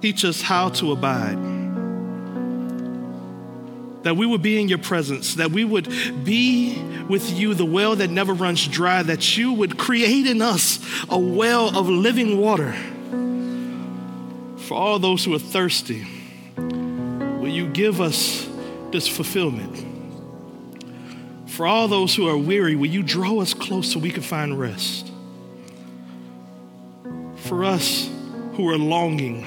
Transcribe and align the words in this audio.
Teach 0.00 0.24
us 0.24 0.40
how 0.40 0.70
to 0.70 0.92
abide. 0.92 1.36
That 4.02 4.16
we 4.16 4.24
would 4.24 4.40
be 4.40 4.60
in 4.60 4.68
your 4.68 4.78
presence, 4.78 5.34
that 5.34 5.50
we 5.50 5.64
would 5.64 5.88
be 6.24 6.80
with 7.08 7.30
you, 7.30 7.52
the 7.54 7.66
well 7.66 7.96
that 7.96 8.08
never 8.08 8.32
runs 8.32 8.66
dry, 8.66 9.02
that 9.02 9.36
you 9.36 9.52
would 9.52 9.76
create 9.76 10.26
in 10.26 10.40
us 10.40 10.78
a 11.10 11.18
well 11.18 11.76
of 11.78 11.88
living 11.88 12.38
water. 12.38 12.74
For 14.66 14.74
all 14.74 14.98
those 14.98 15.24
who 15.24 15.34
are 15.34 15.38
thirsty, 15.38 16.06
will 16.56 17.48
you 17.48 17.68
give 17.68 18.00
us 18.00 18.48
this 18.90 19.06
fulfillment? 19.06 19.86
For 21.50 21.66
all 21.66 21.88
those 21.88 22.14
who 22.14 22.26
are 22.28 22.38
weary, 22.38 22.76
will 22.76 22.86
you 22.86 23.02
draw 23.02 23.40
us 23.40 23.52
close 23.52 23.92
so 23.92 23.98
we 23.98 24.10
can 24.10 24.22
find 24.22 24.58
rest? 24.58 25.10
For 27.36 27.64
us 27.64 28.08
who 28.54 28.70
are 28.70 28.78
longing, 28.78 29.44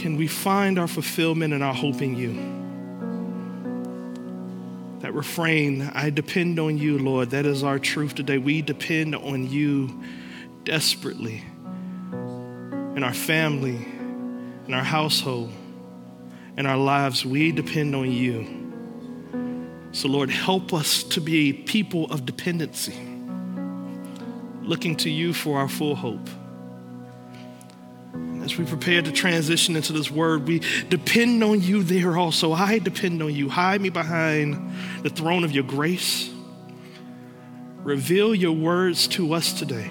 can 0.00 0.16
we 0.16 0.26
find 0.26 0.78
our 0.78 0.88
fulfillment 0.88 1.52
and 1.52 1.62
our 1.62 1.74
hope 1.74 2.00
in 2.00 2.16
you? 2.16 2.32
That 5.00 5.12
refrain, 5.12 5.82
I 5.94 6.08
depend 6.08 6.58
on 6.58 6.78
you, 6.78 6.98
Lord, 6.98 7.30
that 7.30 7.44
is 7.44 7.62
our 7.62 7.78
truth 7.78 8.14
today. 8.14 8.38
We 8.38 8.62
depend 8.62 9.14
on 9.14 9.50
you 9.50 10.02
desperately 10.64 11.44
in 12.96 13.02
our 13.04 13.12
family, 13.12 13.76
in 14.66 14.72
our 14.72 14.82
household, 14.82 15.52
in 16.56 16.64
our 16.64 16.78
lives. 16.78 17.26
We 17.26 17.52
depend 17.52 17.94
on 17.94 18.10
you. 18.10 18.46
So, 19.92 20.08
Lord, 20.08 20.30
help 20.30 20.72
us 20.72 21.02
to 21.04 21.20
be 21.20 21.52
people 21.52 22.10
of 22.10 22.24
dependency, 22.24 22.96
looking 24.62 24.96
to 24.96 25.10
you 25.10 25.34
for 25.34 25.58
our 25.58 25.68
full 25.68 25.94
hope. 25.94 26.26
As 28.50 28.58
we 28.58 28.64
prepare 28.64 29.00
to 29.00 29.12
transition 29.12 29.76
into 29.76 29.92
this 29.92 30.10
word, 30.10 30.48
we 30.48 30.60
depend 30.88 31.44
on 31.44 31.60
you 31.60 31.84
there 31.84 32.18
also. 32.18 32.52
I 32.52 32.80
depend 32.80 33.22
on 33.22 33.32
you. 33.32 33.48
Hide 33.48 33.80
me 33.80 33.90
behind 33.90 34.74
the 35.04 35.08
throne 35.08 35.44
of 35.44 35.52
your 35.52 35.62
grace. 35.62 36.28
Reveal 37.84 38.34
your 38.34 38.50
words 38.50 39.06
to 39.08 39.34
us 39.34 39.52
today. 39.52 39.88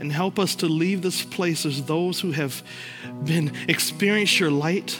And 0.00 0.10
help 0.10 0.40
us 0.40 0.56
to 0.56 0.66
leave 0.66 1.02
this 1.02 1.24
place 1.24 1.64
as 1.64 1.84
those 1.84 2.18
who 2.18 2.32
have 2.32 2.64
been 3.22 3.52
experienced 3.68 4.40
your 4.40 4.50
light, 4.50 4.98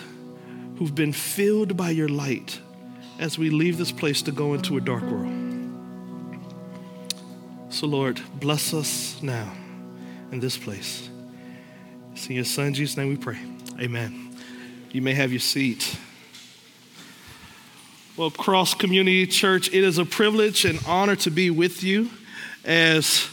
who've 0.76 0.94
been 0.94 1.12
filled 1.12 1.76
by 1.76 1.90
your 1.90 2.08
light 2.08 2.60
as 3.18 3.38
we 3.38 3.50
leave 3.50 3.76
this 3.76 3.90
place 3.90 4.22
to 4.22 4.30
go 4.30 4.54
into 4.54 4.76
a 4.76 4.80
dark 4.80 5.02
world. 5.02 5.34
So, 7.70 7.88
Lord, 7.88 8.20
bless 8.34 8.72
us 8.72 9.20
now 9.20 9.52
in 10.30 10.38
this 10.38 10.56
place. 10.56 11.08
It's 12.18 12.26
in 12.26 12.34
your 12.34 12.44
Son, 12.44 12.74
Jesus' 12.74 12.96
name 12.96 13.10
we 13.10 13.16
pray. 13.16 13.38
Amen. 13.78 14.36
You 14.90 15.02
may 15.02 15.14
have 15.14 15.30
your 15.30 15.38
seat. 15.38 15.96
Well, 18.16 18.32
Cross 18.32 18.74
Community 18.74 19.24
Church, 19.24 19.68
it 19.68 19.84
is 19.84 19.98
a 19.98 20.04
privilege 20.04 20.64
and 20.64 20.80
honor 20.84 21.14
to 21.14 21.30
be 21.30 21.50
with 21.50 21.84
you 21.84 22.10
as 22.64 23.28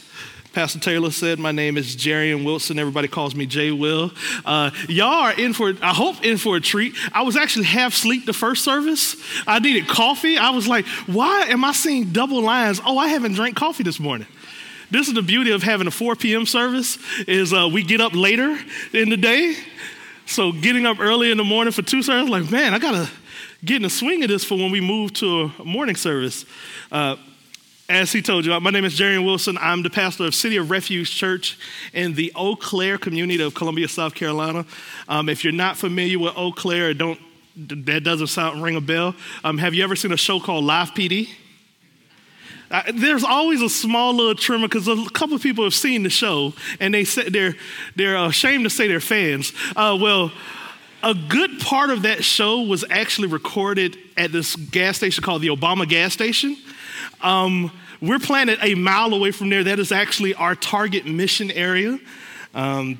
Pastor 0.54 0.78
Taylor 0.78 1.10
said, 1.10 1.40
my 1.40 1.52
name 1.52 1.78
is 1.78 1.96
Jarrian 1.96 2.46
Wilson. 2.46 2.78
Everybody 2.78 3.08
calls 3.08 3.34
me 3.34 3.48
Jay 3.48 3.72
Will. 3.72 4.12
Uh, 4.46 4.70
y'all 4.88 5.08
are 5.08 5.34
in 5.34 5.54
for, 5.54 5.74
I 5.82 5.92
hope, 5.92 6.24
in 6.24 6.38
for 6.38 6.56
a 6.56 6.62
treat. 6.62 6.94
I 7.12 7.24
was 7.24 7.36
actually 7.36 7.66
half 7.66 7.94
asleep 7.94 8.28
the 8.28 8.34
first 8.34 8.64
service. 8.64 9.16
I 9.48 9.58
needed 9.58 9.88
coffee. 9.88 10.38
I 10.38 10.52
was 10.52 10.68
like, 10.68 10.86
why 11.08 11.48
am 11.48 11.66
I 11.66 11.72
seeing 11.72 12.12
double 12.12 12.44
lines? 12.44 12.80
Oh, 12.86 13.00
I 13.00 13.08
haven't 13.08 13.34
drank 13.34 13.56
coffee 13.56 13.82
this 13.82 14.00
morning. 14.00 14.28
This 14.92 15.08
is 15.08 15.14
the 15.14 15.22
beauty 15.22 15.52
of 15.52 15.64
having 15.64 15.88
a 15.88 15.92
4 15.92 16.16
p.m. 16.16 16.46
service 16.46 16.98
is 17.28 17.54
uh, 17.54 17.70
we 17.72 17.84
get 17.84 18.02
up 18.02 18.14
later 18.14 18.58
in 18.94 19.10
the 19.10 19.18
day. 19.18 19.56
So 20.26 20.52
getting 20.52 20.86
up 20.86 21.00
early 21.00 21.32
in 21.32 21.38
the 21.38 21.44
morning 21.44 21.72
for 21.72 21.82
two 21.82 22.02
services, 22.02 22.30
like, 22.30 22.50
man, 22.52 22.74
I 22.74 22.80
gotta 22.80 23.10
get 23.64 23.78
in 23.78 23.82
the 23.84 23.90
swing 23.90 24.24
of 24.24 24.30
this 24.30 24.44
for 24.44 24.56
when 24.56 24.72
we 24.72 24.82
move 24.82 25.14
to 25.14 25.52
a 25.60 25.66
morning 25.66 25.96
service. 25.96 26.46
Uh, 26.92 27.16
as 27.88 28.12
he 28.12 28.24
told 28.24 28.46
you, 28.46 28.60
my 28.60 28.72
name 28.72 28.86
is 28.86 28.98
Jarrian 28.98 29.26
Wilson. 29.26 29.60
I'm 29.60 29.84
the 29.84 29.92
pastor 29.92 30.26
of 30.26 30.34
City 30.34 30.58
of 30.58 30.72
Refuge 30.72 31.12
Church 31.12 31.58
in 31.94 32.16
the 32.16 32.32
Eau 32.36 32.56
Claire 32.56 32.98
community 32.98 33.44
of 33.44 33.54
Columbia, 33.54 33.88
South 33.88 34.16
Carolina. 34.16 34.66
Um, 35.08 35.30
if 35.30 35.44
you're 35.44 35.54
not 35.54 35.78
familiar 35.78 36.18
with 36.18 36.36
Eau 36.36 36.52
Claire, 36.52 36.96
don't 36.96 37.20
that 37.56 38.04
doesn't 38.04 38.28
sound 38.28 38.62
ring 38.62 38.76
a 38.76 38.82
bell. 38.82 39.16
Um, 39.44 39.58
have 39.60 39.74
you 39.74 39.84
ever 39.84 39.96
seen 39.96 40.12
a 40.12 40.18
show 40.18 40.40
called 40.40 40.66
Live 40.66 40.92
PD? 40.92 41.30
Uh, 42.76 42.84
there's 42.94 43.24
always 43.24 43.62
a 43.62 43.70
small 43.70 44.14
little 44.14 44.36
tremor 44.36 44.68
because 44.68 44.86
a 44.90 45.10
couple 45.12 45.34
of 45.34 45.42
people 45.42 45.64
have 45.64 45.74
seen 45.74 46.04
the 46.04 46.10
show 46.10 46.54
and 46.82 46.94
they 46.94 47.06
say 47.06 47.30
they're 47.30 47.56
they're 47.96 48.18
ashamed 48.18 48.66
to 48.66 48.70
say 48.70 48.86
they're 48.86 49.00
fans. 49.00 49.54
Uh, 49.78 49.98
well, 49.98 50.30
a 51.02 51.14
good 51.14 51.58
part 51.62 51.90
of 51.90 52.02
that 52.02 52.22
show 52.22 52.64
was 52.64 52.84
actually 52.90 53.30
recorded 53.30 53.98
at 54.18 54.34
this 54.34 54.58
gas 54.58 54.98
station 54.98 55.24
called 55.24 55.42
the 55.42 55.48
Obama 55.48 55.88
gas 55.88 56.12
station. 56.12 56.58
Um, 57.22 57.72
we're 58.02 58.20
planted 58.20 58.60
a 58.62 58.76
mile 58.76 59.14
away 59.14 59.32
from 59.32 59.50
there. 59.50 59.64
That 59.64 59.80
is 59.80 59.94
actually 59.94 60.34
our 60.34 60.54
target 60.54 61.06
mission 61.06 61.52
area. 61.52 61.98
Um, 62.54 63.00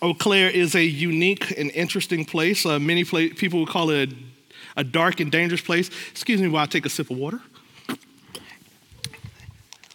Eau 0.00 0.14
Claire 0.14 0.48
is 0.48 0.74
a 0.74 0.82
unique 0.82 1.50
and 1.58 1.70
interesting 1.72 2.24
place. 2.24 2.64
Uh, 2.64 2.78
many 2.78 3.04
people 3.04 3.60
would 3.60 3.68
call 3.68 3.90
it 3.90 4.10
a, 4.10 4.80
a, 4.80 4.84
dark 4.84 5.20
and 5.20 5.30
dangerous 5.30 5.60
place. 5.60 5.90
Excuse 6.10 6.40
me 6.40 6.48
while 6.48 6.62
I 6.62 6.66
take 6.66 6.86
a 6.86 6.90
sip 6.90 7.10
of 7.10 7.18
water. 7.18 7.42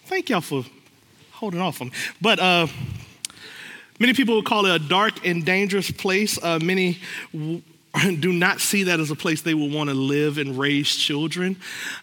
Thank 0.10 0.30
y'all 0.30 0.42
for 0.42 0.66
holding 1.34 1.62
off 1.62 1.82
on 1.82 1.90
me. 1.90 1.94
But 2.20 2.40
uh, 2.40 2.66
many 4.00 4.14
people 4.14 4.36
would 4.38 4.46
call 4.46 4.66
it 4.66 4.74
a 4.74 4.80
dark 4.80 5.24
and 5.24 5.46
dangerous 5.46 5.92
place. 5.92 6.44
Uh, 6.44 6.58
many 6.58 6.98
do 8.20 8.32
not 8.32 8.60
see 8.62 8.84
that 8.84 9.00
as 9.00 9.10
a 9.10 9.16
place 9.16 9.42
they 9.42 9.54
will 9.54 9.70
want 9.70 9.90
to 9.90 9.96
live 9.96 10.38
and 10.38 10.58
raise 10.58 10.96
children. 10.96 11.58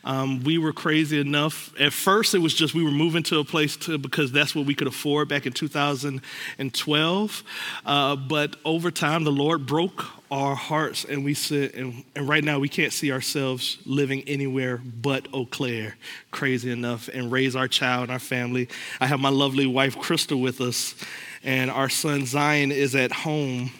Um, 0.04 0.42
we 0.42 0.58
were 0.58 0.72
crazy 0.72 1.20
enough. 1.20 1.72
At 1.78 1.92
first, 1.92 2.34
it 2.34 2.38
was 2.38 2.54
just 2.54 2.74
we 2.74 2.82
were 2.82 2.90
moving 2.90 3.22
to 3.24 3.38
a 3.38 3.44
place 3.44 3.76
to, 3.78 3.96
because 3.96 4.32
that's 4.32 4.54
what 4.54 4.66
we 4.66 4.74
could 4.74 4.88
afford 4.88 5.28
back 5.28 5.46
in 5.46 5.52
2012. 5.52 7.44
Uh, 7.84 8.16
but 8.16 8.56
over 8.64 8.90
time, 8.90 9.22
the 9.24 9.30
Lord 9.30 9.66
broke 9.66 10.04
our 10.28 10.56
hearts, 10.56 11.04
and 11.04 11.24
we 11.24 11.34
said, 11.34 11.72
and, 11.74 12.02
and, 12.16 12.28
right 12.28 12.42
now 12.42 12.58
we 12.58 12.68
can't 12.68 12.92
see 12.92 13.12
ourselves 13.12 13.78
living 13.86 14.24
anywhere 14.26 14.78
but 14.78 15.28
Eau 15.32 15.46
Claire, 15.46 15.96
crazy 16.32 16.72
enough, 16.72 17.08
and 17.14 17.30
raise 17.30 17.54
our 17.54 17.68
child 17.68 18.04
and 18.04 18.10
our 18.10 18.18
family. 18.18 18.68
I 19.00 19.06
have 19.06 19.20
my 19.20 19.28
lovely 19.28 19.66
wife, 19.66 19.96
Crystal, 19.96 20.40
with 20.40 20.60
us, 20.60 20.96
and 21.44 21.70
our 21.70 21.88
son, 21.88 22.26
Zion, 22.26 22.72
is 22.72 22.96
at 22.96 23.12
home 23.12 23.70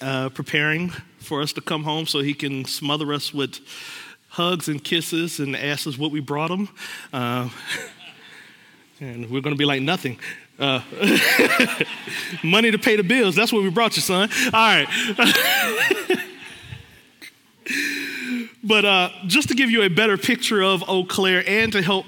uh, 0.00 0.28
preparing 0.28 0.92
for 1.24 1.42
us 1.42 1.52
to 1.54 1.60
come 1.60 1.84
home 1.84 2.06
so 2.06 2.20
he 2.20 2.34
can 2.34 2.64
smother 2.64 3.12
us 3.12 3.34
with 3.34 3.60
hugs 4.28 4.68
and 4.68 4.82
kisses 4.82 5.40
and 5.40 5.56
ask 5.56 5.86
us 5.86 5.96
what 5.96 6.10
we 6.10 6.20
brought 6.20 6.50
him. 6.50 6.68
Uh, 7.12 7.48
and 9.00 9.30
we're 9.30 9.40
going 9.40 9.54
to 9.54 9.58
be 9.58 9.64
like, 9.64 9.82
nothing. 9.82 10.18
Uh, 10.58 10.80
money 12.44 12.70
to 12.70 12.78
pay 12.78 12.96
the 12.96 13.02
bills. 13.02 13.34
That's 13.34 13.52
what 13.52 13.62
we 13.62 13.70
brought 13.70 13.96
you, 13.96 14.02
son. 14.02 14.28
All 14.46 14.60
right. 14.60 14.88
But 18.66 18.86
uh, 18.86 19.10
just 19.26 19.48
to 19.48 19.54
give 19.54 19.70
you 19.70 19.82
a 19.82 19.88
better 19.88 20.16
picture 20.16 20.62
of 20.62 20.82
Eau 20.88 21.04
Claire 21.04 21.44
and 21.46 21.70
to 21.72 21.82
help 21.82 22.06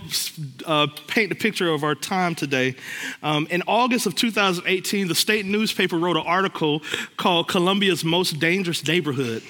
uh, 0.64 0.86
paint 1.06 1.28
the 1.28 1.34
picture 1.34 1.68
of 1.68 1.84
our 1.84 1.94
time 1.94 2.34
today, 2.34 2.76
um, 3.22 3.46
in 3.50 3.62
August 3.66 4.06
of 4.06 4.14
2018, 4.14 5.06
the 5.06 5.14
state 5.14 5.44
newspaper 5.44 5.98
wrote 5.98 6.16
an 6.16 6.24
article 6.26 6.80
called 7.18 7.48
Columbia's 7.48 8.04
Most 8.04 8.40
Dangerous 8.40 8.86
Neighborhood. 8.86 9.42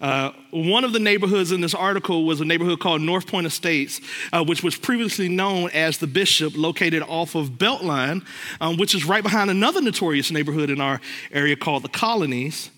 Uh, 0.00 0.30
one 0.50 0.84
of 0.84 0.92
the 0.92 1.00
neighborhoods 1.00 1.50
in 1.50 1.60
this 1.60 1.74
article 1.74 2.24
was 2.24 2.40
a 2.40 2.44
neighborhood 2.44 2.78
called 2.78 3.00
North 3.00 3.26
Point 3.26 3.46
Estates, 3.46 4.00
uh, 4.32 4.44
which 4.44 4.62
was 4.62 4.76
previously 4.76 5.28
known 5.28 5.70
as 5.70 5.98
the 5.98 6.06
Bishop, 6.06 6.52
located 6.56 7.02
off 7.02 7.34
of 7.34 7.52
Beltline, 7.52 8.24
um, 8.60 8.76
which 8.76 8.94
is 8.94 9.04
right 9.04 9.24
behind 9.24 9.50
another 9.50 9.80
notorious 9.80 10.30
neighborhood 10.30 10.70
in 10.70 10.80
our 10.80 11.00
area 11.32 11.56
called 11.56 11.82
the 11.82 11.88
Colonies. 11.88 12.70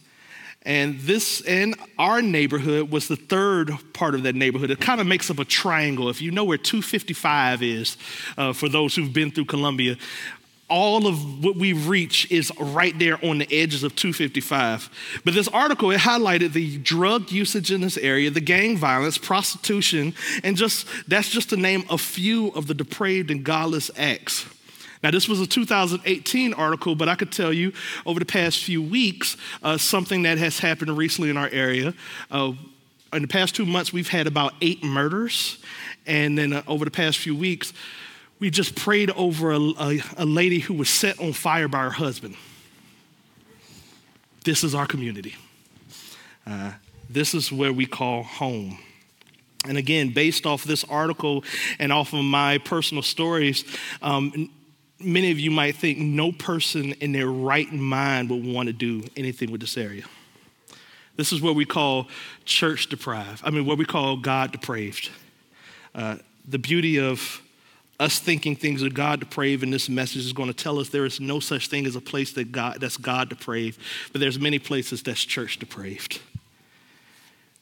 And 0.68 1.00
this 1.00 1.40
in 1.40 1.74
our 1.98 2.20
neighborhood 2.20 2.90
was 2.90 3.08
the 3.08 3.16
third 3.16 3.72
part 3.94 4.14
of 4.14 4.24
that 4.24 4.34
neighborhood. 4.34 4.70
It 4.70 4.80
kind 4.80 5.00
of 5.00 5.06
makes 5.06 5.30
up 5.30 5.38
a 5.38 5.44
triangle. 5.46 6.10
If 6.10 6.20
you 6.20 6.30
know 6.30 6.44
where 6.44 6.58
255 6.58 7.62
is, 7.62 7.96
uh, 8.36 8.52
for 8.52 8.68
those 8.68 8.94
who've 8.94 9.12
been 9.12 9.30
through 9.30 9.46
Columbia, 9.46 9.96
all 10.68 11.06
of 11.06 11.42
what 11.42 11.56
we 11.56 11.72
reach 11.72 12.30
is 12.30 12.52
right 12.60 12.96
there 12.98 13.18
on 13.24 13.38
the 13.38 13.48
edges 13.50 13.82
of 13.82 13.96
255. 13.96 14.90
But 15.24 15.32
this 15.32 15.48
article, 15.48 15.90
it 15.90 16.00
highlighted 16.00 16.52
the 16.52 16.76
drug 16.76 17.32
usage 17.32 17.72
in 17.72 17.80
this 17.80 17.96
area, 17.96 18.30
the 18.30 18.42
gang 18.42 18.76
violence, 18.76 19.16
prostitution, 19.16 20.12
and 20.44 20.54
just 20.54 20.86
that's 21.08 21.30
just 21.30 21.48
to 21.48 21.56
name 21.56 21.84
a 21.88 21.96
few 21.96 22.48
of 22.48 22.66
the 22.66 22.74
depraved 22.74 23.30
and 23.30 23.42
godless 23.42 23.90
acts 23.96 24.44
now, 25.02 25.10
this 25.10 25.28
was 25.28 25.40
a 25.40 25.46
2018 25.46 26.54
article, 26.54 26.94
but 26.94 27.08
I 27.08 27.14
could 27.14 27.30
tell 27.30 27.52
you 27.52 27.72
over 28.04 28.18
the 28.18 28.26
past 28.26 28.64
few 28.64 28.82
weeks 28.82 29.36
uh, 29.62 29.78
something 29.78 30.22
that 30.22 30.38
has 30.38 30.58
happened 30.58 30.96
recently 30.96 31.30
in 31.30 31.36
our 31.36 31.48
area. 31.50 31.94
Uh, 32.30 32.52
in 33.12 33.22
the 33.22 33.28
past 33.28 33.54
two 33.54 33.64
months, 33.64 33.92
we've 33.92 34.08
had 34.08 34.26
about 34.26 34.54
eight 34.60 34.82
murders. 34.82 35.58
And 36.06 36.36
then 36.36 36.52
uh, 36.52 36.62
over 36.66 36.84
the 36.84 36.90
past 36.90 37.18
few 37.18 37.36
weeks, 37.36 37.72
we 38.40 38.50
just 38.50 38.74
prayed 38.74 39.10
over 39.12 39.52
a, 39.52 39.60
a, 39.60 40.02
a 40.18 40.26
lady 40.26 40.58
who 40.58 40.74
was 40.74 40.88
set 40.88 41.20
on 41.20 41.32
fire 41.32 41.68
by 41.68 41.84
her 41.84 41.90
husband. 41.90 42.36
this 44.44 44.64
is 44.64 44.74
our 44.74 44.86
community. 44.86 45.36
Uh, 46.46 46.72
this 47.08 47.34
is 47.34 47.52
where 47.52 47.72
we 47.72 47.86
call 47.86 48.22
home. 48.22 48.78
And 49.66 49.76
again, 49.76 50.10
based 50.10 50.46
off 50.46 50.64
this 50.64 50.84
article 50.84 51.44
and 51.78 51.92
off 51.92 52.12
of 52.12 52.24
my 52.24 52.58
personal 52.58 53.02
stories, 53.02 53.64
um, 54.02 54.50
many 55.00 55.30
of 55.30 55.38
you 55.38 55.50
might 55.50 55.76
think 55.76 55.98
no 55.98 56.32
person 56.32 56.92
in 56.94 57.12
their 57.12 57.28
right 57.28 57.72
mind 57.72 58.30
would 58.30 58.44
want 58.44 58.66
to 58.66 58.72
do 58.72 59.04
anything 59.16 59.50
with 59.50 59.60
this 59.60 59.76
area. 59.76 60.04
This 61.16 61.32
is 61.32 61.40
what 61.40 61.54
we 61.54 61.64
call 61.64 62.08
church 62.44 62.88
deprived. 62.88 63.42
I 63.44 63.50
mean, 63.50 63.66
what 63.66 63.78
we 63.78 63.84
call 63.84 64.16
God 64.16 64.52
depraved. 64.52 65.10
Uh, 65.94 66.16
the 66.46 66.58
beauty 66.58 66.98
of 66.98 67.42
us 68.00 68.20
thinking 68.20 68.54
things 68.54 68.82
are 68.82 68.90
God 68.90 69.20
depraved 69.20 69.64
and 69.64 69.72
this 69.72 69.88
message 69.88 70.24
is 70.24 70.32
going 70.32 70.48
to 70.48 70.54
tell 70.54 70.78
us 70.78 70.88
there 70.88 71.04
is 71.04 71.18
no 71.18 71.40
such 71.40 71.66
thing 71.66 71.86
as 71.86 71.96
a 71.96 72.00
place 72.00 72.32
that 72.34 72.52
God, 72.52 72.78
that's 72.80 72.96
God 72.96 73.28
depraved, 73.28 73.80
but 74.12 74.20
there's 74.20 74.38
many 74.38 74.60
places 74.60 75.02
that's 75.02 75.24
church 75.24 75.58
depraved. 75.58 76.20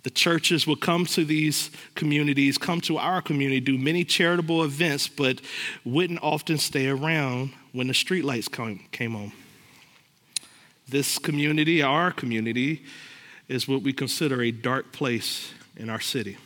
The 0.07 0.11
churches 0.11 0.69
will 0.69 0.77
come 0.77 1.05
to 1.07 1.25
these 1.25 1.69
communities, 1.97 2.59
come 2.59 2.81
to 2.83 2.97
our 2.97 3.21
community, 3.21 3.59
do 3.59 3.77
many 3.77 4.05
charitable 4.05 4.63
events, 4.63 5.09
but 5.09 5.41
wouldn't 5.85 6.23
often 6.23 6.59
stay 6.59 6.87
around 6.87 7.53
when 7.73 7.89
the 7.89 7.93
streetlights 7.93 8.49
came 8.93 9.17
on. 9.17 9.33
This 10.89 11.19
community, 11.19 11.83
our 11.83 12.13
community, 12.13 12.85
is 13.49 13.67
what 13.67 13.83
we 13.83 13.93
consider 13.93 14.43
a 14.43 14.53
dark 14.53 14.93
place 14.93 15.53
in 15.77 15.91
our 15.91 15.99
city. 15.99 16.37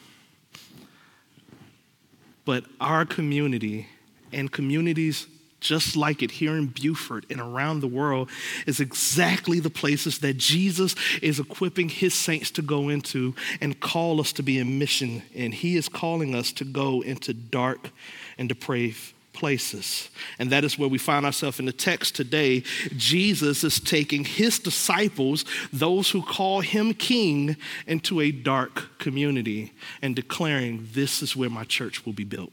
But 2.46 2.64
our 2.80 3.04
community 3.04 3.88
and 4.32 4.50
communities 4.50 5.26
just 5.60 5.96
like 5.96 6.22
it 6.22 6.32
here 6.32 6.56
in 6.56 6.66
Beaufort 6.66 7.26
and 7.30 7.40
around 7.40 7.80
the 7.80 7.86
world 7.86 8.30
is 8.66 8.80
exactly 8.80 9.60
the 9.60 9.70
places 9.70 10.18
that 10.18 10.36
Jesus 10.36 10.94
is 11.22 11.38
equipping 11.38 11.88
his 11.88 12.14
saints 12.14 12.50
to 12.52 12.62
go 12.62 12.88
into 12.88 13.34
and 13.60 13.78
call 13.78 14.20
us 14.20 14.32
to 14.34 14.42
be 14.42 14.58
in 14.58 14.78
mission. 14.78 15.22
And 15.34 15.54
he 15.54 15.76
is 15.76 15.88
calling 15.88 16.34
us 16.34 16.52
to 16.52 16.64
go 16.64 17.02
into 17.02 17.34
dark 17.34 17.90
and 18.38 18.48
depraved 18.48 19.12
places. 19.32 20.10
And 20.38 20.50
that 20.50 20.64
is 20.64 20.78
where 20.78 20.88
we 20.88 20.98
find 20.98 21.24
ourselves 21.24 21.58
in 21.58 21.66
the 21.66 21.72
text 21.72 22.14
today. 22.14 22.60
Jesus 22.96 23.64
is 23.64 23.80
taking 23.80 24.24
his 24.24 24.58
disciples, 24.58 25.44
those 25.72 26.10
who 26.10 26.22
call 26.22 26.60
him 26.60 26.94
king, 26.94 27.56
into 27.86 28.20
a 28.20 28.32
dark 28.32 28.98
community 28.98 29.72
and 30.02 30.16
declaring, 30.16 30.88
This 30.92 31.22
is 31.22 31.36
where 31.36 31.50
my 31.50 31.64
church 31.64 32.04
will 32.04 32.12
be 32.12 32.24
built. 32.24 32.52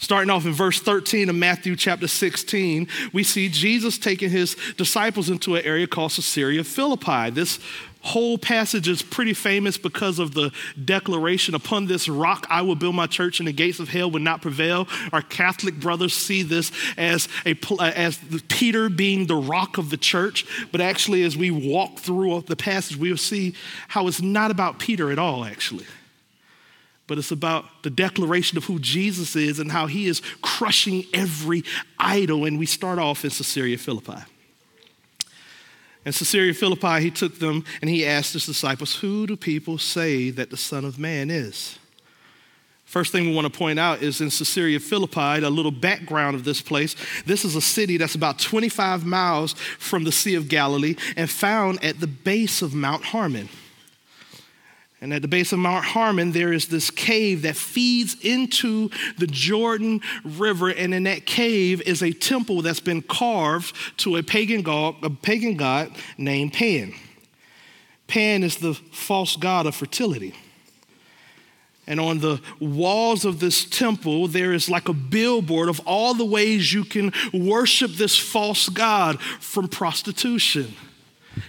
Starting 0.00 0.30
off 0.30 0.46
in 0.46 0.52
verse 0.52 0.80
13 0.80 1.28
of 1.28 1.34
Matthew 1.34 1.74
chapter 1.74 2.06
16, 2.06 2.86
we 3.12 3.24
see 3.24 3.48
Jesus 3.48 3.98
taking 3.98 4.30
his 4.30 4.56
disciples 4.76 5.28
into 5.28 5.56
an 5.56 5.64
area 5.64 5.88
called 5.88 6.12
Caesarea 6.12 6.62
Philippi. 6.62 7.30
This 7.30 7.58
whole 8.02 8.38
passage 8.38 8.86
is 8.86 9.02
pretty 9.02 9.34
famous 9.34 9.76
because 9.76 10.20
of 10.20 10.34
the 10.34 10.52
declaration 10.84 11.56
upon 11.56 11.86
this 11.86 12.08
rock 12.08 12.46
I 12.48 12.62
will 12.62 12.76
build 12.76 12.94
my 12.94 13.08
church 13.08 13.40
and 13.40 13.48
the 13.48 13.52
gates 13.52 13.80
of 13.80 13.88
hell 13.88 14.08
will 14.08 14.20
not 14.20 14.40
prevail. 14.40 14.86
Our 15.12 15.20
Catholic 15.20 15.80
brothers 15.80 16.14
see 16.14 16.44
this 16.44 16.70
as 16.96 17.28
a 17.44 17.58
uh, 17.68 17.92
as 17.96 18.20
Peter 18.46 18.88
being 18.88 19.26
the 19.26 19.36
rock 19.36 19.78
of 19.78 19.90
the 19.90 19.96
church, 19.96 20.46
but 20.70 20.80
actually 20.80 21.24
as 21.24 21.36
we 21.36 21.50
walk 21.50 21.98
through 21.98 22.42
the 22.42 22.56
passage 22.56 22.96
we 22.96 23.10
will 23.10 23.16
see 23.16 23.54
how 23.88 24.06
it's 24.06 24.22
not 24.22 24.52
about 24.52 24.78
Peter 24.78 25.10
at 25.10 25.18
all 25.18 25.44
actually 25.44 25.86
but 27.08 27.18
it's 27.18 27.32
about 27.32 27.64
the 27.82 27.90
declaration 27.90 28.56
of 28.56 28.64
who 28.66 28.78
Jesus 28.78 29.34
is 29.34 29.58
and 29.58 29.72
how 29.72 29.86
he 29.86 30.06
is 30.06 30.22
crushing 30.42 31.04
every 31.12 31.64
idol. 31.98 32.44
And 32.44 32.58
we 32.58 32.66
start 32.66 33.00
off 33.00 33.24
in 33.24 33.30
Caesarea 33.30 33.78
Philippi. 33.78 34.22
In 36.04 36.12
Caesarea 36.12 36.54
Philippi, 36.54 37.00
he 37.00 37.10
took 37.10 37.38
them 37.38 37.64
and 37.80 37.90
he 37.90 38.06
asked 38.06 38.34
his 38.34 38.46
disciples, 38.46 38.96
Who 38.96 39.26
do 39.26 39.36
people 39.36 39.78
say 39.78 40.30
that 40.30 40.50
the 40.50 40.56
Son 40.56 40.84
of 40.84 40.98
Man 40.98 41.30
is? 41.30 41.78
First 42.84 43.12
thing 43.12 43.26
we 43.26 43.34
want 43.34 43.52
to 43.52 43.58
point 43.58 43.78
out 43.78 44.00
is 44.00 44.20
in 44.20 44.30
Caesarea 44.30 44.80
Philippi, 44.80 45.44
a 45.44 45.50
little 45.50 45.70
background 45.70 46.34
of 46.36 46.44
this 46.44 46.62
place. 46.62 46.96
This 47.26 47.44
is 47.44 47.54
a 47.54 47.60
city 47.60 47.98
that's 47.98 48.14
about 48.14 48.38
25 48.38 49.04
miles 49.04 49.52
from 49.52 50.04
the 50.04 50.12
Sea 50.12 50.36
of 50.36 50.48
Galilee 50.48 50.96
and 51.16 51.28
found 51.28 51.84
at 51.84 52.00
the 52.00 52.06
base 52.06 52.62
of 52.62 52.72
Mount 52.74 53.04
Hermon. 53.04 53.50
And 55.00 55.14
at 55.14 55.22
the 55.22 55.28
base 55.28 55.52
of 55.52 55.60
Mount 55.60 55.84
Hermon, 55.84 56.32
there 56.32 56.52
is 56.52 56.68
this 56.68 56.90
cave 56.90 57.42
that 57.42 57.56
feeds 57.56 58.16
into 58.20 58.90
the 59.16 59.28
Jordan 59.28 60.00
River. 60.24 60.70
And 60.70 60.92
in 60.92 61.04
that 61.04 61.24
cave 61.24 61.80
is 61.82 62.02
a 62.02 62.12
temple 62.12 62.62
that's 62.62 62.80
been 62.80 63.02
carved 63.02 63.76
to 63.98 64.16
a 64.16 64.22
pagan 64.24 64.62
god, 64.62 64.96
a 65.02 65.10
pagan 65.10 65.56
god 65.56 65.92
named 66.16 66.52
Pan. 66.52 66.92
Pan 68.08 68.42
is 68.42 68.56
the 68.56 68.74
false 68.74 69.36
god 69.36 69.66
of 69.66 69.76
fertility. 69.76 70.34
And 71.86 72.00
on 72.00 72.18
the 72.18 72.40
walls 72.60 73.24
of 73.24 73.38
this 73.40 73.64
temple, 73.64 74.26
there 74.26 74.52
is 74.52 74.68
like 74.68 74.88
a 74.88 74.92
billboard 74.92 75.68
of 75.68 75.80
all 75.86 76.12
the 76.12 76.24
ways 76.24 76.72
you 76.72 76.84
can 76.84 77.12
worship 77.32 77.92
this 77.92 78.18
false 78.18 78.68
god 78.68 79.20
from 79.22 79.68
prostitution 79.68 80.74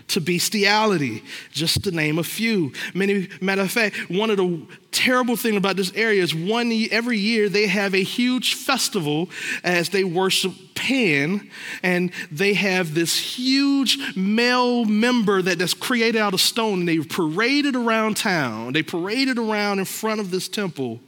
to 0.10 0.22
bestiality, 0.22 1.24
just 1.52 1.84
to 1.84 1.92
name 1.92 2.20
a 2.20 2.24
few. 2.24 2.74
Many, 2.94 3.30
matter 3.42 3.62
of 3.62 3.72
fact, 3.72 4.10
one 4.10 4.30
of 4.30 4.38
the 4.38 4.66
terrible 4.92 5.36
thing 5.36 5.56
about 5.56 5.76
this 5.76 5.94
area 5.94 6.22
is 6.22 6.34
one 6.34 6.72
every 6.92 7.18
year 7.18 7.50
they 7.50 7.68
have 7.68 7.94
a 7.94 8.04
huge 8.04 8.56
festival 8.56 9.30
as 9.64 9.90
they 9.90 10.04
worship 10.04 10.54
Pan, 10.80 11.50
and 11.84 12.12
they 12.32 12.54
have 12.54 12.94
this 12.94 13.20
huge 13.20 14.16
male 14.16 14.86
member 14.86 15.42
that, 15.42 15.60
that's 15.60 15.74
created 15.74 16.20
out 16.20 16.34
of 16.34 16.40
stone. 16.40 16.80
And 16.80 16.88
they 16.88 17.00
parade 17.00 17.66
it 17.66 17.76
around 17.76 18.16
town. 18.16 18.72
They 18.72 18.82
parade 18.82 19.28
it 19.28 19.38
around 19.38 19.80
in 19.80 19.86
front 19.86 20.22
of 20.22 20.32
this 20.32 20.48
temple, 20.48 21.02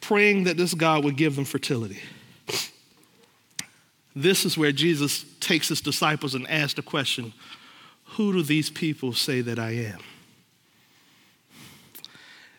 praying 0.00 0.44
that 0.44 0.56
this 0.56 0.72
God 0.72 1.04
would 1.04 1.16
give 1.16 1.36
them 1.36 1.44
fertility. 1.44 2.00
This 4.16 4.44
is 4.44 4.56
where 4.56 4.72
Jesus 4.72 5.24
takes 5.40 5.68
his 5.68 5.80
disciples 5.80 6.34
and 6.34 6.48
asks 6.50 6.74
the 6.74 6.82
question 6.82 7.32
who 8.16 8.32
do 8.32 8.42
these 8.42 8.70
people 8.70 9.12
say 9.12 9.40
that 9.40 9.58
I 9.58 9.70
am? 9.70 10.00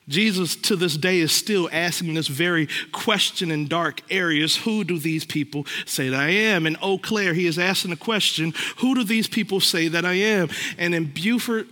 Jesus 0.07 0.56
to 0.56 0.75
this 0.75 0.98
day 0.98 1.19
is 1.19 1.31
still 1.31 1.69
asking 1.71 2.15
this 2.15 2.27
very 2.27 2.68
question 2.92 3.51
in 3.51 3.68
dark 3.68 4.01
areas 4.09 4.57
Who 4.57 4.83
do 4.83 4.98
these 5.00 5.25
people 5.25 5.65
say 5.86 6.09
that 6.09 6.19
I 6.19 6.30
am? 6.30 6.65
In 6.65 6.75
Eau 6.81 6.98
Claire, 6.98 7.33
he 7.33 7.48
is 7.48 7.57
asking 7.59 7.92
the 7.92 7.98
question 7.98 8.53
Who 8.77 8.95
do 8.95 9.03
these 9.03 9.27
people 9.27 9.59
say 9.59 9.88
that 9.88 10.06
I 10.06 10.13
am? 10.13 10.50
And 10.77 10.94
in 10.94 11.06
Beaufort, 11.06 11.68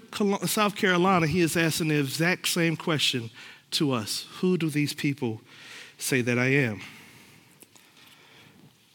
South 0.45 0.75
Carolina, 0.75 1.27
he 1.27 1.41
is 1.41 1.57
asking 1.57 1.89
the 1.89 1.99
exact 1.99 2.47
same 2.47 2.77
question 2.77 3.29
to 3.71 3.91
us 3.91 4.25
Who 4.39 4.57
do 4.57 4.69
these 4.69 4.93
people 4.93 5.41
say 5.97 6.21
that 6.21 6.39
I 6.39 6.47
am? 6.47 6.81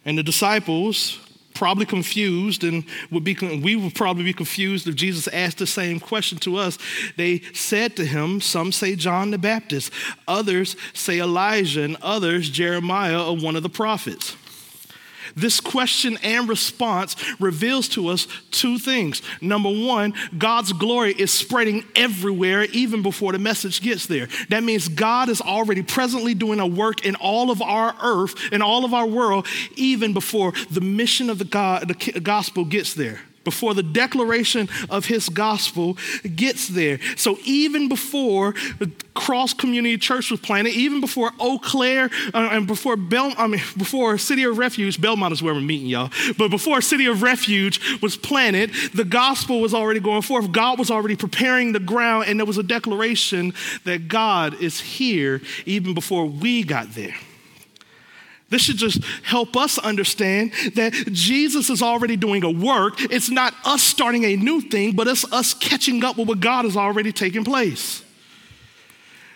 And 0.05 0.19
the 0.19 0.23
disciples 0.23 1.19
probably 1.55 1.87
confused 1.87 2.65
and 2.65 2.85
would 3.11 3.25
be 3.25 3.35
we 3.35 3.77
would 3.77 3.95
probably 3.95 4.25
be 4.25 4.33
confused 4.33 4.87
if 4.87 4.95
Jesus 4.95 5.29
asked 5.29 5.59
the 5.59 5.67
same 5.67 6.01
question 6.01 6.39
to 6.39 6.57
us. 6.57 6.79
They 7.17 7.41
said 7.53 7.97
to 7.97 8.05
him, 8.05 8.41
some 8.41 8.73
say 8.73 8.97
John 8.97 9.31
the 9.31 9.39
Baptist, 9.39 9.93
others 10.29 10.77
say 10.93 11.21
Elijah, 11.21 11.83
and 11.83 11.97
others 12.03 12.51
Jeremiah 12.51 13.25
or 13.25 13.37
one 13.37 13.57
of 13.57 13.63
the 13.63 13.69
prophets. 13.69 14.37
This 15.37 15.61
question 15.61 16.19
and 16.23 16.49
response 16.49 17.17
reveals 17.41 17.89
to 17.91 18.09
us 18.09 18.29
two 18.51 18.79
things. 18.79 19.23
Number 19.41 19.71
one, 19.71 20.15
God's 20.37 20.73
glory 20.73 21.13
is 21.13 21.33
spreading 21.33 21.85
everywhere 21.97 22.65
even 22.65 23.03
before 23.03 23.33
the 23.33 23.39
message 23.39 23.81
gets 23.81 24.07
there. 24.07 24.29
That 24.49 24.63
means 24.63 24.89
God 24.89 25.29
is 25.29 25.41
already 25.41 25.83
presently 25.83 26.35
doing 26.35 26.61
a 26.61 26.67
work 26.67 27.05
in 27.05 27.17
all 27.17 27.51
of 27.51 27.61
our 27.61 27.95
earth, 28.03 28.53
in 28.53 28.63
all 28.63 28.85
of 28.85 28.95
our 28.95 29.07
world, 29.07 29.47
even 29.77 30.13
before 30.13 30.53
the 30.71 30.81
mission 30.81 31.31
of 31.31 31.39
the, 31.39 31.45
God, 31.45 31.89
the 31.89 32.21
gospel 32.21 32.65
gets 32.65 32.95
there 32.95 33.21
before 33.45 33.75
the 33.75 33.83
declaration 33.83 34.69
of 34.91 35.07
his 35.07 35.29
gospel 35.29 35.97
gets 36.35 36.69
there. 36.69 36.99
So 37.17 37.39
even 37.45 37.89
before 37.89 38.55
Cross 39.15 39.55
Community 39.55 39.97
Church 39.97 40.31
was 40.31 40.41
planted, 40.41 40.75
even 40.75 41.01
before 41.01 41.31
Eau 41.39 41.59
Claire 41.59 42.11
uh, 42.35 42.49
and 42.53 42.67
before 42.67 42.97
Bel, 42.97 43.33
I 43.39 43.47
mean, 43.47 43.61
before 43.77 44.19
City 44.19 44.45
of 44.45 44.59
Refuge, 44.59 45.01
Belmont 45.01 45.33
is 45.33 45.43
where 45.43 45.55
we're 45.55 45.61
meeting, 45.61 45.87
y'all. 45.87 46.11
But 46.37 46.51
before 46.51 46.81
City 46.81 47.07
of 47.07 47.23
Refuge 47.23 48.01
was 48.03 48.17
planted, 48.17 48.73
the 48.93 49.05
gospel 49.05 49.61
was 49.61 49.73
already 49.73 50.01
going 50.01 50.23
forth. 50.23 50.51
God 50.53 50.79
was 50.79 50.91
already 50.91 51.17
preparing 51.17 51.73
the 51.73 51.81
ground, 51.81 52.27
and 52.29 52.39
there 52.39 52.47
was 52.47 52.59
a 52.59 52.63
declaration 52.63 53.55
that 53.85 54.09
God 54.09 54.61
is 54.61 54.81
here 54.81 55.41
even 55.65 55.95
before 55.95 56.27
we 56.27 56.65
got 56.65 56.95
there. 56.95 57.15
This 58.55 58.63
should 58.63 58.77
just 58.77 59.03
help 59.25 59.57
us 59.57 59.79
understand 59.79 60.53
that 60.75 60.93
Jesus 61.11 61.71
is 61.71 61.83
already 61.83 62.15
doing 62.15 62.45
a 62.45 62.51
work. 62.53 63.01
It's 63.01 63.29
not 63.29 63.53
us 63.65 63.83
starting 63.83 64.23
a 64.23 64.37
new 64.37 64.61
thing, 64.61 64.95
but 64.95 65.09
it's 65.09 65.25
us 65.33 65.55
catching 65.55 66.05
up 66.05 66.17
with 66.17 66.29
what 66.29 66.39
God 66.39 66.65
has 66.65 66.77
already 66.77 67.11
taken 67.11 67.43
place. 67.43 68.05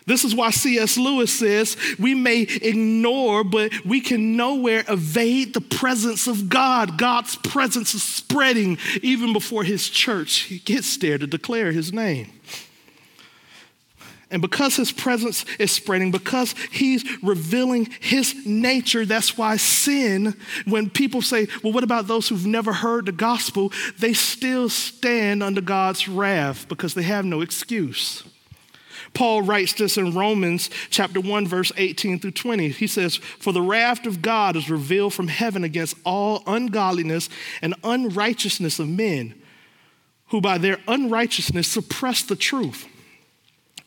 This 0.07 0.23
is 0.23 0.37
why 0.37 0.51
C.S. 0.51 0.97
Lewis 0.97 1.37
says 1.37 1.77
we 1.99 2.15
may 2.15 2.43
ignore, 2.43 3.43
but 3.43 3.85
we 3.85 4.01
can 4.01 4.37
nowhere 4.37 4.85
evade 4.89 5.53
the 5.53 5.63
presence 5.63 6.29
of 6.29 6.49
God. 6.49 6.97
God's 6.97 7.35
presence 7.35 7.97
is 7.97 8.05
spreading 8.05 8.79
even 9.03 9.33
before 9.33 9.65
his 9.65 9.89
church 9.89 10.65
gets 10.65 10.97
there 10.97 11.19
to 11.19 11.27
declare 11.27 11.73
his 11.73 11.93
name. 11.93 12.31
And 14.31 14.43
because 14.43 14.77
his 14.77 14.93
presence 14.93 15.47
is 15.59 15.71
spreading, 15.71 16.11
because 16.11 16.55
he's 16.71 17.03
revealing 17.23 17.89
his 18.01 18.35
nature, 18.45 19.07
that's 19.07 19.39
why 19.39 19.57
sin, 19.57 20.37
when 20.67 20.91
people 20.91 21.23
say, 21.23 21.49
well, 21.63 21.73
what 21.73 21.85
about 21.85 22.09
those 22.09 22.29
who've 22.29 22.47
never 22.47 22.75
heard 22.75 23.07
the 23.07 23.13
gospel? 23.13 23.73
They 23.99 24.13
still 24.13 24.69
stand 24.69 25.43
under 25.43 25.63
God's 25.63 26.09
wrath 26.09 26.69
because 26.69 26.93
they 26.93 27.05
have 27.05 27.25
no 27.25 27.41
excuse. 27.41 28.23
Paul 29.15 29.41
writes 29.43 29.73
this 29.73 29.97
in 29.97 30.15
Romans 30.15 30.69
chapter 30.91 31.21
1 31.21 31.47
verse 31.47 31.73
18 31.79 32.19
through 32.19 32.33
20. 32.33 32.69
He 32.69 32.87
says, 32.87 33.17
"For 33.17 33.55
the 33.55 33.63
wrath 33.63 34.05
of 34.05 34.21
God 34.21 34.55
is 34.55 34.69
revealed 34.69 35.15
from 35.15 35.29
heaven 35.29 35.65
against 35.65 35.97
all 36.05 36.43
ungodliness 36.47 37.31
and 37.63 37.75
unrighteousness 37.83 38.79
of 38.79 38.89
men, 38.89 39.35
who 40.27 40.43
by 40.43 40.59
their 40.59 40.79
unrighteousness 40.87 41.67
suppress 41.67 42.23
the 42.23 42.37
truth. 42.37 42.87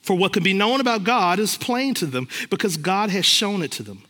For 0.02 0.16
what 0.16 0.34
can 0.34 0.44
be 0.44 0.54
known 0.54 0.80
about 0.80 1.04
God 1.04 1.40
is 1.40 1.58
plain 1.58 1.94
to 1.96 2.06
them, 2.06 2.28
because 2.50 2.78
God 2.78 3.10
has 3.10 3.26
shown 3.26 3.62
it 3.62 3.72
to 3.72 3.84
them." 3.84 4.04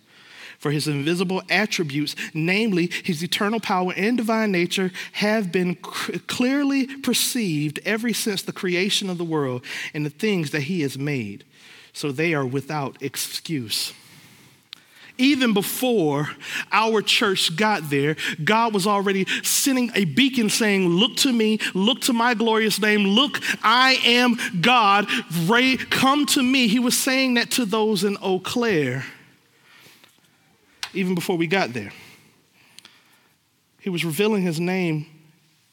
For 0.57 0.71
his 0.71 0.87
invisible 0.87 1.41
attributes, 1.49 2.15
namely 2.35 2.91
his 3.03 3.23
eternal 3.23 3.59
power 3.59 3.93
and 3.97 4.15
divine 4.15 4.51
nature, 4.51 4.91
have 5.13 5.51
been 5.51 5.75
clearly 5.75 6.85
perceived 6.85 7.79
ever 7.83 8.13
since 8.13 8.43
the 8.43 8.53
creation 8.53 9.09
of 9.09 9.17
the 9.17 9.23
world 9.23 9.65
and 9.93 10.05
the 10.05 10.11
things 10.11 10.51
that 10.51 10.63
he 10.63 10.81
has 10.81 10.99
made. 10.99 11.43
So 11.93 12.11
they 12.11 12.35
are 12.35 12.45
without 12.45 12.97
excuse 13.01 13.93
even 15.17 15.53
before 15.53 16.29
our 16.71 17.01
church 17.01 17.55
got 17.55 17.89
there, 17.89 18.15
God 18.43 18.73
was 18.73 18.87
already 18.87 19.25
sending 19.43 19.91
a 19.95 20.05
beacon 20.05 20.49
saying, 20.49 20.87
Look 20.87 21.15
to 21.17 21.31
me, 21.31 21.59
look 21.73 22.01
to 22.01 22.13
my 22.13 22.33
glorious 22.33 22.79
name, 22.79 23.03
look, 23.03 23.39
I 23.63 23.99
am 24.05 24.37
God, 24.61 25.07
Ray, 25.45 25.77
come 25.77 26.25
to 26.27 26.43
me. 26.43 26.67
He 26.67 26.79
was 26.79 26.97
saying 26.97 27.35
that 27.35 27.51
to 27.51 27.65
those 27.65 28.03
in 28.03 28.17
Eau 28.21 28.39
Claire 28.39 29.03
even 30.93 31.15
before 31.15 31.37
we 31.37 31.47
got 31.47 31.73
there. 31.73 31.91
He 33.79 33.89
was 33.89 34.05
revealing 34.05 34.43
his 34.43 34.59
name 34.59 35.07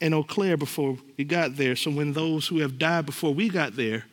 in 0.01 0.13
Eau 0.13 0.23
Claire 0.23 0.57
before 0.57 0.97
we 1.17 1.23
got 1.23 1.57
there. 1.57 1.75
So 1.75 1.91
when 1.91 2.13
those 2.13 2.47
who 2.47 2.59
have 2.59 2.79
died 2.79 3.05
before 3.05 3.33
we 3.33 3.49
got 3.49 3.75
there 3.75 4.05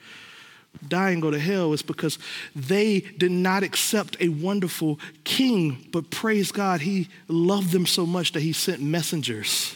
die 0.88 1.10
and 1.10 1.22
go 1.22 1.30
to 1.30 1.38
hell, 1.38 1.72
is 1.72 1.82
because 1.82 2.18
they 2.54 3.00
did 3.00 3.30
not 3.30 3.62
accept 3.62 4.16
a 4.20 4.28
wonderful 4.28 4.98
king, 5.24 5.88
but 5.92 6.10
praise 6.10 6.52
God, 6.52 6.80
he 6.80 7.08
loved 7.28 7.72
them 7.72 7.86
so 7.86 8.06
much 8.06 8.32
that 8.32 8.40
he 8.40 8.52
sent 8.52 8.80
messengers 8.80 9.74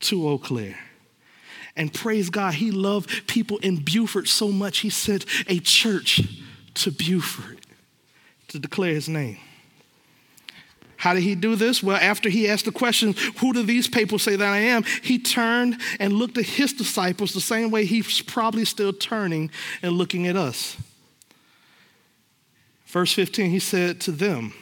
to 0.00 0.26
Eau 0.28 0.38
Claire. 0.38 0.78
And 1.76 1.92
praise 1.92 2.30
God, 2.30 2.54
he 2.54 2.70
loved 2.70 3.26
people 3.26 3.58
in 3.58 3.76
Beaufort 3.76 4.28
so 4.28 4.48
much, 4.48 4.78
he 4.78 4.90
sent 4.90 5.26
a 5.46 5.58
church 5.58 6.22
to 6.74 6.90
Beaufort 6.90 7.58
to 8.48 8.58
declare 8.58 8.94
his 8.94 9.08
name. 9.08 9.38
How 10.96 11.14
did 11.14 11.22
he 11.22 11.34
do 11.34 11.56
this? 11.56 11.82
Well, 11.82 11.98
after 12.00 12.28
he 12.28 12.48
asked 12.48 12.64
the 12.64 12.72
question, 12.72 13.14
Who 13.38 13.52
do 13.52 13.62
these 13.62 13.88
people 13.88 14.18
say 14.18 14.36
that 14.36 14.48
I 14.48 14.58
am? 14.58 14.82
He 15.02 15.18
turned 15.18 15.80
and 16.00 16.12
looked 16.12 16.38
at 16.38 16.44
his 16.44 16.72
disciples 16.72 17.32
the 17.32 17.40
same 17.40 17.70
way 17.70 17.84
he's 17.84 18.22
probably 18.22 18.64
still 18.64 18.92
turning 18.92 19.50
and 19.82 19.92
looking 19.92 20.26
at 20.26 20.36
us. 20.36 20.76
Verse 22.86 23.12
15, 23.12 23.50
he 23.50 23.58
said 23.58 24.00
to 24.02 24.12
them, 24.12 24.54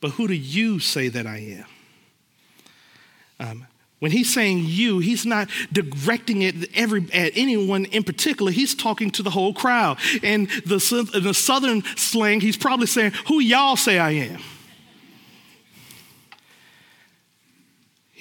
But 0.00 0.12
who 0.12 0.28
do 0.28 0.34
you 0.34 0.78
say 0.78 1.08
that 1.08 1.26
I 1.26 1.38
am? 1.38 1.66
Um, 3.40 3.66
when 3.98 4.12
he's 4.12 4.32
saying 4.32 4.64
you, 4.66 4.98
he's 4.98 5.24
not 5.24 5.48
directing 5.72 6.42
it 6.42 6.68
every, 6.76 7.06
at 7.12 7.32
anyone 7.34 7.86
in 7.86 8.02
particular. 8.02 8.52
He's 8.52 8.74
talking 8.74 9.10
to 9.12 9.22
the 9.22 9.30
whole 9.30 9.54
crowd. 9.54 9.98
And 10.22 10.48
the, 10.66 11.10
in 11.14 11.24
the 11.24 11.32
southern 11.32 11.82
slang, 11.96 12.42
he's 12.42 12.58
probably 12.58 12.86
saying, 12.86 13.12
Who 13.28 13.40
y'all 13.40 13.76
say 13.76 13.98
I 13.98 14.10
am? 14.10 14.40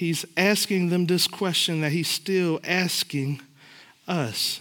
He's 0.04 0.26
asking 0.38 0.90
them 0.90 1.06
this 1.06 1.28
question 1.28 1.82
that 1.82 1.92
he's 1.92 2.08
still 2.08 2.60
asking 2.64 3.42
us. 4.08 4.60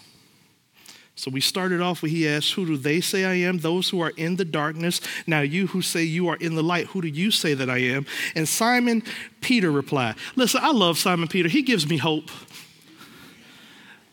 So 1.14 1.30
we 1.30 1.40
started 1.40 1.80
off 1.80 2.02
with 2.02 2.10
he 2.10 2.26
asked, 2.26 2.54
Who 2.54 2.66
do 2.66 2.76
they 2.76 3.00
say 3.00 3.24
I 3.24 3.34
am? 3.34 3.58
Those 3.58 3.90
who 3.90 4.00
are 4.00 4.10
in 4.16 4.36
the 4.36 4.44
darkness. 4.44 5.00
Now, 5.26 5.40
you 5.40 5.68
who 5.68 5.80
say 5.80 6.02
you 6.02 6.28
are 6.28 6.36
in 6.36 6.54
the 6.56 6.62
light, 6.62 6.86
who 6.86 7.00
do 7.00 7.08
you 7.08 7.30
say 7.30 7.54
that 7.54 7.70
I 7.70 7.78
am? 7.78 8.06
And 8.34 8.48
Simon 8.48 9.02
Peter 9.40 9.70
replied, 9.70 10.16
Listen, 10.34 10.60
I 10.64 10.72
love 10.72 10.98
Simon 10.98 11.28
Peter. 11.28 11.48
He 11.48 11.62
gives 11.62 11.88
me 11.88 11.96
hope. 11.96 12.30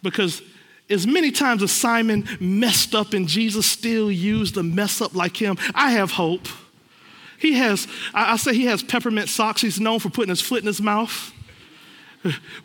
Because 0.04 0.42
as 0.90 1.08
many 1.08 1.32
times 1.32 1.64
as 1.64 1.72
Simon 1.72 2.28
messed 2.40 2.94
up 2.94 3.14
and 3.14 3.28
Jesus 3.28 3.66
still 3.66 4.12
used 4.12 4.58
a 4.58 4.64
mess 4.64 5.02
up 5.02 5.16
like 5.16 5.38
him, 5.38 5.58
I 5.74 5.92
have 5.92 6.12
hope. 6.12 6.48
He 7.40 7.54
has, 7.54 7.88
I, 8.14 8.38
say 8.38 8.54
he 8.54 8.66
has 8.66 8.84
peppermint 8.84 9.30
socks. 9.30 9.62
He's 9.62 9.80
known 9.80 10.00
for 10.00 10.10
putting 10.10 10.30
his 10.30 10.42
foot 10.42 10.62
in 10.62 10.68
his 10.68 10.82
mouth. 10.82 11.34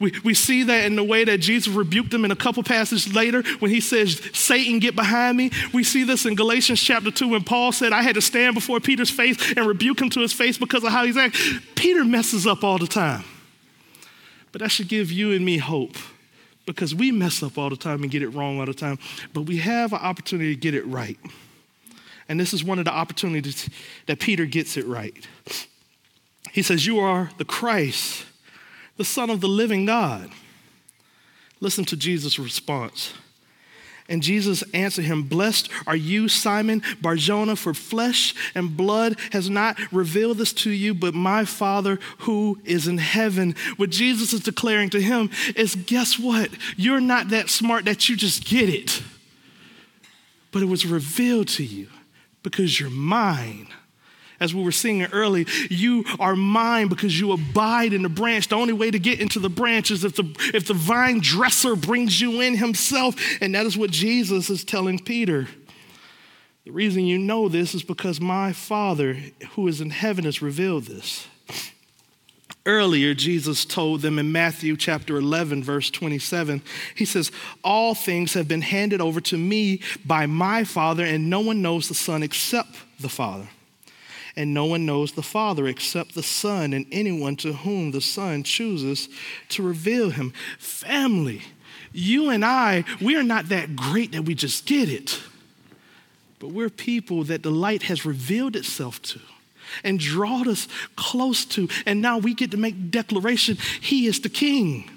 We, 0.00 0.12
we 0.25 0.35
see 0.35 0.64
that 0.64 0.85
in 0.85 0.97
the 0.97 1.04
way 1.04 1.25
that 1.25 1.38
Jesus 1.38 1.73
rebuked 1.73 2.12
him 2.12 2.25
in 2.25 2.33
a 2.33 2.37
couple 2.37 2.62
passages 2.64 3.14
later 3.14 3.43
when 3.61 3.71
he 3.71 3.81
says, 3.81 4.21
Satan, 4.33 4.81
get 4.81 4.97
behind 4.97 5.37
me. 5.37 5.52
We 5.73 5.85
see 5.85 6.02
this 6.02 6.26
in 6.26 6.35
Galatians 6.35 6.81
chapter 6.81 7.12
2 7.12 7.28
when 7.28 7.45
Paul 7.45 7.71
said, 7.71 7.93
I 7.93 8.02
had 8.02 8.16
to 8.16 8.21
stand 8.21 8.54
before 8.54 8.81
Peter's 8.81 9.11
face 9.11 9.52
and 9.57 9.64
rebuke 9.66 10.02
him 10.02 10.11
to 10.11 10.21
his 10.21 10.33
face 10.33 10.59
because 10.59 10.83
of 10.83 10.90
how 10.90 11.04
he's 11.04 11.16
acting. 11.16 11.61
Peter 11.76 12.04
messes 12.04 12.47
up 12.47 12.64
all 12.64 12.78
the 12.78 12.88
time. 12.88 13.23
But 14.50 14.61
that 14.61 14.71
should 14.71 14.88
give 14.88 15.12
you 15.12 15.33
and 15.33 15.45
me 15.45 15.59
hope 15.59 15.97
because 16.66 16.95
we 16.95 17.12
mess 17.12 17.43
up 17.43 17.57
all 17.57 17.71
the 17.71 17.76
time 17.76 18.02
and 18.02 18.11
get 18.11 18.23
it 18.23 18.31
wrong 18.31 18.59
all 18.59 18.66
the 18.66 18.75
time. 18.75 18.99
But 19.33 19.43
we 19.43 19.59
have 19.59 19.93
an 19.93 20.00
opportunity 20.00 20.54
to 20.54 20.61
get 20.61 20.75
it 20.75 20.87
right. 20.87 21.19
And 22.28 22.40
this 22.40 22.54
is 22.54 22.64
one 22.64 22.78
of 22.78 22.85
the 22.85 22.93
opportunities 22.93 23.69
that 24.07 24.21
Peter 24.21 24.47
gets 24.47 24.76
it 24.76 24.87
right. 24.87 25.26
He 26.52 26.62
says, 26.62 26.87
You 26.87 27.00
are 27.00 27.31
the 27.38 27.45
Christ, 27.45 28.25
the 28.97 29.04
Son 29.04 29.31
of 29.31 29.40
the 29.40 29.49
living 29.49 29.87
God. 29.87 30.31
Listen 31.61 31.85
to 31.87 31.97
Jesus' 31.97 32.38
response. 32.38 33.14
And 34.09 34.23
Jesus 34.23 34.62
answered 34.75 35.07
him, 35.07 35.23
Blessed 35.23 35.71
are 35.87 35.97
you, 35.97 36.28
Simon 36.28 36.83
Barjona, 37.00 37.57
for 37.57 37.73
flesh 37.73 38.35
and 38.54 38.76
blood 38.76 39.19
has 39.33 39.49
not 39.49 39.78
revealed 39.93 40.37
this 40.38 40.52
to 40.52 40.71
you, 40.71 40.93
but 40.93 41.14
my 41.14 41.47
Father 41.47 41.99
who 42.19 42.61
is 42.64 42.87
in 42.87 42.99
heaven. 42.99 43.54
What 43.78 43.88
Jesus 43.88 44.35
is 44.35 44.40
declaring 44.40 44.90
to 44.90 45.00
him 45.00 45.31
is 45.57 45.75
guess 45.75 46.19
what? 46.19 46.50
You're 46.76 47.00
not 47.00 47.31
that 47.31 47.49
smart 47.49 47.87
that 47.87 48.09
you 48.09 48.16
just 48.16 48.45
get 48.45 48.69
it, 48.69 49.02
but 50.52 50.62
it 50.62 50.66
was 50.66 50.85
revealed 50.85 51.49
to 51.49 51.64
you 51.64 51.88
because 52.45 52.79
you're 52.79 52.91
mine. 52.91 53.67
As 54.39 54.55
we 54.55 54.63
were 54.63 54.73
singing 54.73 55.07
early, 55.13 55.47
you 55.71 56.05
are 56.21 56.37
mine 56.37 56.89
because 56.89 57.19
you 57.19 57.33
abide 57.33 57.93
in 57.93 58.03
the 58.03 58.09
branch. 58.09 58.49
The 58.49 58.57
only 58.57 58.73
way 58.73 58.91
to 58.91 58.99
get 58.99 59.21
into 59.21 59.41
the 59.41 59.49
branch 59.49 59.91
is 59.91 60.05
if 60.05 60.15
the, 60.15 60.25
if 60.53 60.67
the 60.69 60.75
vine 60.75 61.21
dresser 61.21 61.75
brings 61.75 62.21
you 62.21 62.41
in 62.41 62.57
himself. 62.57 63.17
And 63.41 63.55
that 63.55 63.67
is 63.67 63.77
what 63.77 63.91
Jesus 63.91 64.51
is 64.51 64.63
telling 64.63 64.99
Peter. 64.99 65.49
The 66.65 66.73
reason 66.73 67.05
you 67.05 67.19
know 67.19 67.49
this 67.49 67.75
is 67.75 67.83
because 67.83 68.21
my 68.21 68.53
Father 68.53 69.19
who 69.53 69.67
is 69.67 69.81
in 69.81 69.91
heaven 69.91 70.25
has 70.25 70.43
revealed 70.43 70.85
this. 70.85 71.27
Earlier, 72.66 73.12
Jesus 73.12 73.66
told 73.66 74.00
them 74.00 74.18
in 74.18 74.33
Matthew 74.33 74.78
chapter 74.78 75.18
11, 75.18 75.62
verse 75.62 75.90
27, 75.90 76.62
he 76.94 77.04
says, 77.04 77.30
All 77.62 77.94
things 77.94 78.33
have 78.33 78.49
been 78.49 78.62
handed 78.62 79.02
over 79.02 79.21
to 79.23 79.37
me 79.37 79.83
by 80.06 80.25
my 80.25 80.64
Father, 80.64 81.04
and 81.04 81.28
no 81.28 81.40
one 81.40 81.61
knows 81.61 81.88
the 81.88 81.94
Son 81.94 82.23
except 82.23 82.71
the 82.99 83.11
Father. 83.11 83.49
And 84.35 84.54
no 84.54 84.64
one 84.64 84.87
knows 84.87 85.12
the 85.12 85.23
Father 85.23 85.66
except 85.66 86.14
the 86.14 86.23
Son, 86.23 86.73
and 86.73 86.87
anyone 86.90 87.37
to 87.37 87.52
whom 87.52 87.90
the 87.90 88.00
Son 88.00 88.42
chooses 88.42 89.11
to 89.50 89.62
reveal 89.62 90.09
him. 90.09 90.33
Family, 90.59 91.42
you 91.92 92.30
and 92.30 92.42
I, 92.47 92.85
we 92.99 93.14
are 93.14 93.23
not 93.23 93.50
that 93.50 93.76
great 93.76 94.12
that 94.12 94.23
we 94.23 94.35
just 94.35 94.64
get 94.64 94.88
it, 94.88 95.21
but 96.38 96.49
we're 96.49 96.71
people 96.71 97.25
that 97.25 97.42
the 97.42 97.50
light 97.50 97.83
has 97.85 98.06
revealed 98.06 98.56
itself 98.56 99.02
to 99.02 99.21
and 99.83 99.99
drawed 99.99 100.49
us 100.49 100.69
close 100.97 101.45
to. 101.47 101.69
And 101.87 102.00
now 102.00 102.19
we 102.19 102.35
get 102.35 102.50
to 102.52 102.57
make 102.57 102.90
declaration 102.90 103.57
He 103.81 104.07
is 104.07 104.21
the 104.21 104.28
King. 104.28 104.90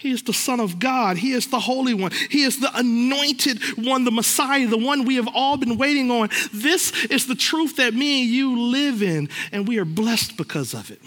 He 0.00 0.12
is 0.12 0.22
the 0.22 0.32
Son 0.32 0.60
of 0.60 0.78
God. 0.78 1.18
He 1.18 1.32
is 1.32 1.48
the 1.48 1.60
Holy 1.60 1.92
One. 1.92 2.10
He 2.30 2.42
is 2.42 2.58
the 2.58 2.70
anointed 2.74 3.62
one, 3.76 4.04
the 4.04 4.10
Messiah, 4.10 4.66
the 4.66 4.78
one 4.78 5.04
we 5.04 5.16
have 5.16 5.28
all 5.34 5.58
been 5.58 5.76
waiting 5.76 6.10
on. 6.10 6.30
This 6.54 7.04
is 7.06 7.26
the 7.26 7.34
truth 7.34 7.76
that 7.76 7.92
me 7.92 8.22
and 8.22 8.30
you 8.30 8.58
live 8.58 9.02
in, 9.02 9.28
and 9.52 9.68
we 9.68 9.78
are 9.78 9.84
blessed 9.84 10.38
because 10.38 10.72
of 10.72 10.90
it. 10.90 11.00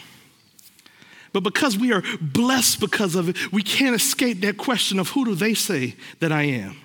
But 1.34 1.42
because 1.42 1.76
we 1.76 1.92
are 1.92 2.04
blessed 2.22 2.80
because 2.80 3.16
of 3.16 3.30
it, 3.30 3.52
we 3.52 3.64
can't 3.64 3.96
escape 3.96 4.42
that 4.42 4.58
question 4.58 5.00
of 5.00 5.10
who 5.10 5.26
do 5.26 5.34
they 5.34 5.56
say 5.56 5.96
that 6.20 6.32
I 6.32 6.44
am? 6.44 6.78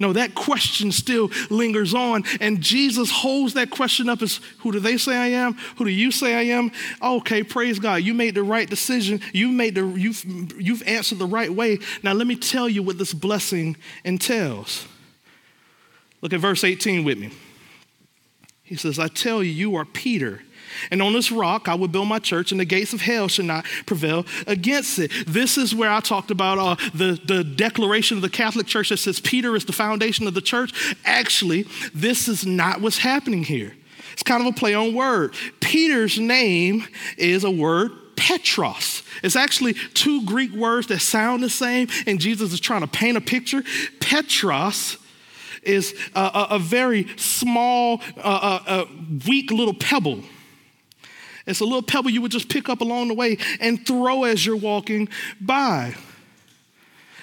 No, 0.00 0.14
that 0.14 0.34
question 0.34 0.90
still 0.92 1.30
lingers 1.50 1.92
on, 1.92 2.24
and 2.40 2.62
Jesus 2.62 3.10
holds 3.10 3.52
that 3.54 3.70
question 3.70 4.08
up 4.08 4.22
as 4.22 4.40
who 4.60 4.72
do 4.72 4.80
they 4.80 4.96
say 4.96 5.14
I 5.14 5.26
am? 5.26 5.52
Who 5.76 5.84
do 5.84 5.90
you 5.90 6.10
say 6.10 6.34
I 6.34 6.54
am? 6.56 6.72
Okay, 7.02 7.42
praise 7.42 7.78
God. 7.78 7.96
You 7.96 8.14
made 8.14 8.34
the 8.34 8.42
right 8.42 8.68
decision. 8.68 9.20
You 9.34 9.48
made 9.52 9.74
the 9.74 9.86
you've 9.86 10.24
you've 10.58 10.82
answered 10.86 11.18
the 11.18 11.26
right 11.26 11.52
way. 11.52 11.78
Now 12.02 12.14
let 12.14 12.26
me 12.26 12.34
tell 12.34 12.66
you 12.66 12.82
what 12.82 12.96
this 12.96 13.12
blessing 13.12 13.76
entails. 14.02 14.86
Look 16.22 16.32
at 16.32 16.40
verse 16.40 16.64
18 16.64 17.04
with 17.04 17.18
me. 17.18 17.30
He 18.62 18.76
says, 18.76 18.98
I 18.98 19.08
tell 19.08 19.42
you, 19.42 19.50
you 19.50 19.76
are 19.76 19.84
Peter 19.84 20.42
and 20.90 21.02
on 21.02 21.12
this 21.12 21.30
rock 21.30 21.68
I 21.68 21.74
will 21.74 21.88
build 21.88 22.08
my 22.08 22.18
church, 22.18 22.52
and 22.52 22.60
the 22.60 22.64
gates 22.64 22.92
of 22.92 23.00
hell 23.00 23.28
shall 23.28 23.44
not 23.44 23.64
prevail 23.86 24.26
against 24.46 24.98
it. 24.98 25.10
This 25.26 25.58
is 25.58 25.74
where 25.74 25.90
I 25.90 26.00
talked 26.00 26.30
about 26.30 26.58
uh, 26.58 26.76
the, 26.94 27.20
the 27.24 27.44
declaration 27.44 28.16
of 28.16 28.22
the 28.22 28.30
Catholic 28.30 28.66
Church 28.66 28.90
that 28.90 28.98
says 28.98 29.20
Peter 29.20 29.56
is 29.56 29.64
the 29.64 29.72
foundation 29.72 30.26
of 30.26 30.34
the 30.34 30.40
church. 30.40 30.96
Actually, 31.04 31.66
this 31.94 32.28
is 32.28 32.46
not 32.46 32.80
what's 32.80 32.98
happening 32.98 33.44
here. 33.44 33.74
It's 34.12 34.22
kind 34.22 34.46
of 34.46 34.54
a 34.54 34.58
play 34.58 34.74
on 34.74 34.94
word. 34.94 35.34
Peter's 35.60 36.18
name 36.18 36.84
is 37.16 37.44
a 37.44 37.50
word 37.50 37.92
Petros. 38.16 39.02
It's 39.22 39.34
actually 39.34 39.74
two 39.94 40.24
Greek 40.26 40.52
words 40.52 40.88
that 40.88 41.00
sound 41.00 41.42
the 41.42 41.48
same, 41.48 41.88
and 42.06 42.20
Jesus 42.20 42.52
is 42.52 42.60
trying 42.60 42.82
to 42.82 42.86
paint 42.86 43.16
a 43.16 43.20
picture. 43.20 43.62
Petros 43.98 44.98
is 45.62 45.94
a, 46.14 46.20
a, 46.20 46.46
a 46.50 46.58
very 46.58 47.08
small, 47.16 48.02
uh, 48.18 48.60
uh, 48.66 48.84
weak 49.26 49.50
little 49.50 49.74
pebble 49.74 50.22
it's 51.46 51.60
a 51.60 51.64
little 51.64 51.82
pebble 51.82 52.10
you 52.10 52.22
would 52.22 52.32
just 52.32 52.48
pick 52.48 52.68
up 52.68 52.80
along 52.80 53.08
the 53.08 53.14
way 53.14 53.38
and 53.60 53.84
throw 53.86 54.24
as 54.24 54.44
you're 54.44 54.56
walking 54.56 55.08
by. 55.40 55.94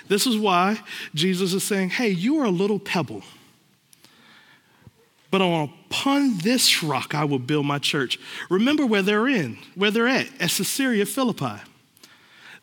This 0.07 0.25
is 0.25 0.37
why 0.37 0.79
Jesus 1.13 1.53
is 1.53 1.63
saying, 1.63 1.89
Hey, 1.89 2.09
you 2.09 2.39
are 2.39 2.45
a 2.45 2.51
little 2.51 2.79
pebble. 2.79 3.23
But 5.29 5.41
upon 5.41 6.37
this 6.37 6.81
rock 6.81 7.13
I 7.13 7.25
will 7.25 7.39
build 7.39 7.65
my 7.65 7.79
church. 7.79 8.19
Remember 8.49 8.85
where 8.85 9.01
they're 9.01 9.27
in, 9.27 9.57
where 9.75 9.91
they're 9.91 10.07
at, 10.07 10.27
at 10.39 10.49
Caesarea 10.51 11.05
Philippi. 11.05 11.61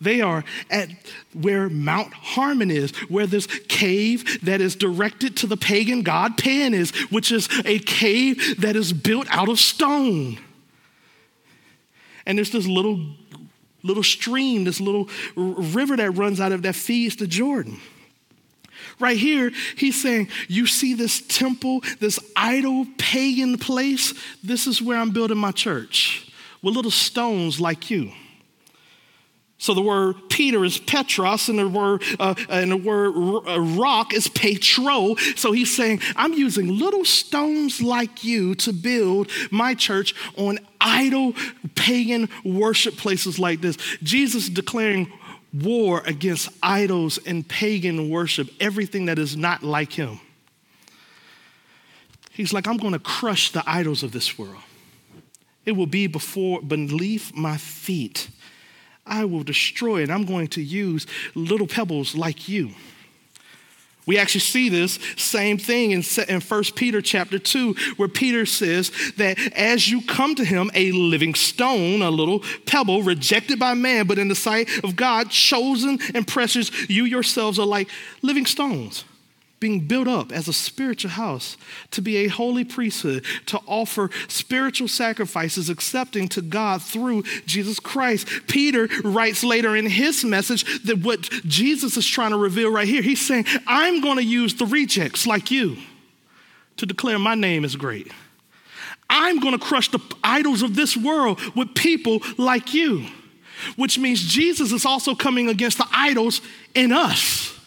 They 0.00 0.20
are 0.20 0.44
at 0.70 0.90
where 1.32 1.68
Mount 1.68 2.12
Hermon 2.12 2.70
is, 2.70 2.90
where 3.08 3.26
this 3.26 3.46
cave 3.68 4.44
that 4.44 4.60
is 4.60 4.76
directed 4.76 5.36
to 5.38 5.46
the 5.46 5.56
pagan 5.56 6.02
god 6.02 6.36
Pan 6.36 6.74
is, 6.74 6.90
which 7.10 7.30
is 7.30 7.48
a 7.64 7.78
cave 7.78 8.60
that 8.60 8.76
is 8.76 8.92
built 8.92 9.26
out 9.30 9.48
of 9.48 9.58
stone. 9.58 10.38
And 12.26 12.38
there's 12.38 12.50
this 12.50 12.66
little, 12.66 13.00
little 13.82 14.02
stream, 14.02 14.64
this 14.64 14.80
little 14.80 15.08
river 15.36 15.96
that 15.96 16.12
runs 16.12 16.40
out 16.40 16.52
of 16.52 16.62
that 16.62 16.74
feeds 16.74 17.16
the 17.16 17.26
Jordan. 17.26 17.80
Right 18.98 19.16
here, 19.16 19.50
he's 19.76 20.00
saying, 20.00 20.28
You 20.48 20.66
see 20.66 20.94
this 20.94 21.20
temple, 21.20 21.80
this 22.00 22.18
idol 22.36 22.86
pagan 22.98 23.58
place? 23.58 24.14
This 24.42 24.66
is 24.66 24.80
where 24.80 24.98
I'm 24.98 25.10
building 25.10 25.38
my 25.38 25.52
church 25.52 26.30
with 26.62 26.74
little 26.74 26.90
stones 26.90 27.60
like 27.60 27.90
you. 27.90 28.12
So 29.58 29.72
the 29.72 29.80
word 29.80 30.16
Peter 30.28 30.64
is 30.64 30.78
Petros, 30.78 31.48
and 31.48 31.58
the 31.58 31.68
word 31.68 32.02
uh, 32.18 32.34
and 32.48 32.70
the 32.72 32.76
word 32.76 33.14
uh, 33.48 33.60
rock 33.60 34.12
is 34.12 34.28
Petro. 34.28 35.14
So 35.36 35.52
he's 35.52 35.74
saying, 35.74 36.00
I'm 36.16 36.32
using 36.34 36.78
little 36.78 37.04
stones 37.04 37.80
like 37.80 38.24
you 38.24 38.54
to 38.56 38.72
build 38.72 39.30
my 39.50 39.74
church 39.74 40.14
on 40.36 40.58
idol 40.80 41.34
pagan 41.76 42.28
worship 42.44 42.96
places 42.96 43.38
like 43.38 43.60
this. 43.60 43.76
Jesus 44.02 44.48
declaring 44.48 45.10
war 45.52 46.02
against 46.04 46.48
idols 46.62 47.18
and 47.24 47.46
pagan 47.48 48.10
worship, 48.10 48.48
everything 48.60 49.06
that 49.06 49.18
is 49.18 49.36
not 49.36 49.62
like 49.62 49.92
him. 49.92 50.20
He's 52.30 52.52
like, 52.52 52.66
I'm 52.66 52.76
going 52.76 52.92
to 52.92 52.98
crush 52.98 53.52
the 53.52 53.62
idols 53.64 54.02
of 54.02 54.10
this 54.10 54.36
world. 54.36 54.62
It 55.64 55.72
will 55.72 55.86
be 55.86 56.08
before 56.08 56.60
beneath 56.60 57.32
my 57.34 57.56
feet. 57.56 58.28
I 59.06 59.24
will 59.24 59.42
destroy 59.42 60.02
it. 60.02 60.10
I'm 60.10 60.24
going 60.24 60.48
to 60.48 60.62
use 60.62 61.06
little 61.34 61.66
pebbles 61.66 62.14
like 62.14 62.48
you. 62.48 62.70
We 64.06 64.18
actually 64.18 64.40
see 64.40 64.68
this 64.68 64.98
same 65.16 65.56
thing 65.56 65.92
in, 65.92 66.02
in 66.28 66.40
1 66.42 66.64
Peter 66.76 67.00
chapter 67.00 67.38
2, 67.38 67.74
where 67.96 68.08
Peter 68.08 68.44
says 68.44 68.92
that 69.16 69.38
as 69.54 69.88
you 69.88 70.02
come 70.02 70.34
to 70.34 70.44
him, 70.44 70.70
a 70.74 70.92
living 70.92 71.34
stone, 71.34 72.02
a 72.02 72.10
little 72.10 72.42
pebble, 72.66 73.02
rejected 73.02 73.58
by 73.58 73.72
man, 73.72 74.06
but 74.06 74.18
in 74.18 74.28
the 74.28 74.34
sight 74.34 74.68
of 74.84 74.94
God, 74.94 75.30
chosen 75.30 75.98
and 76.14 76.26
precious, 76.26 76.90
you 76.90 77.04
yourselves 77.04 77.58
are 77.58 77.66
like 77.66 77.88
living 78.20 78.44
stones 78.44 79.04
being 79.64 79.80
built 79.80 80.06
up 80.06 80.30
as 80.30 80.46
a 80.46 80.52
spiritual 80.52 81.10
house 81.10 81.56
to 81.90 82.02
be 82.02 82.18
a 82.18 82.28
holy 82.28 82.64
priesthood, 82.64 83.24
to 83.46 83.58
offer 83.66 84.10
spiritual 84.28 84.86
sacrifices 84.86 85.70
accepting 85.70 86.28
to 86.28 86.42
God 86.42 86.82
through 86.82 87.22
Jesus 87.46 87.80
Christ. 87.80 88.28
Peter 88.46 88.90
writes 89.02 89.42
later 89.42 89.74
in 89.74 89.86
his 89.86 90.22
message 90.22 90.82
that 90.82 90.98
what 90.98 91.22
Jesus 91.46 91.96
is 91.96 92.06
trying 92.06 92.32
to 92.32 92.36
reveal 92.36 92.70
right 92.70 92.86
here, 92.86 93.00
he's 93.00 93.26
saying, 93.26 93.46
I'm 93.66 94.02
going 94.02 94.18
to 94.18 94.22
use 94.22 94.54
the 94.54 94.66
rejects 94.66 95.26
like 95.26 95.50
you 95.50 95.78
to 96.76 96.84
declare 96.84 97.18
my 97.18 97.34
name 97.34 97.64
is 97.64 97.74
great. 97.74 98.12
I'm 99.08 99.40
going 99.40 99.58
to 99.58 99.64
crush 99.64 99.90
the 99.90 100.00
idols 100.22 100.60
of 100.60 100.76
this 100.76 100.94
world 100.94 101.40
with 101.56 101.74
people 101.74 102.20
like 102.36 102.74
you, 102.74 103.06
which 103.76 103.98
means 103.98 104.20
Jesus 104.20 104.72
is 104.72 104.84
also 104.84 105.14
coming 105.14 105.48
against 105.48 105.78
the 105.78 105.88
idols 105.90 106.42
in 106.74 106.92
us. 106.92 107.58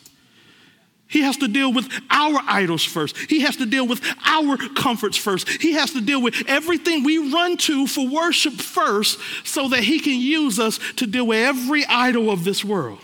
He 1.10 1.22
has 1.22 1.38
to 1.38 1.48
deal 1.48 1.72
with 1.72 1.90
our 2.10 2.42
idols 2.48 2.84
first. 2.84 3.16
He 3.18 3.42
has 3.42 3.56
to 3.58 3.66
deal 3.66 3.88
with 3.88 4.02
our 4.26 4.58
comforts 4.58 5.16
first. 5.16 5.48
He 5.48 5.74
has 5.74 5.92
to 5.94 6.02
deal 6.02 6.22
with 6.22 6.36
everything 6.48 7.04
we 7.04 7.32
run 7.32 7.56
to 7.58 7.88
for 7.88 8.08
worship 8.08 8.54
first 8.54 9.20
so 9.46 9.70
that 9.70 9.84
he 9.84 10.00
can 10.00 10.20
use 10.20 10.60
us 10.60 10.80
to 10.98 11.08
deal 11.08 11.28
with 11.28 11.38
every 11.38 11.86
idol 11.86 12.30
of 12.30 12.44
this 12.44 12.64
world. 12.64 13.00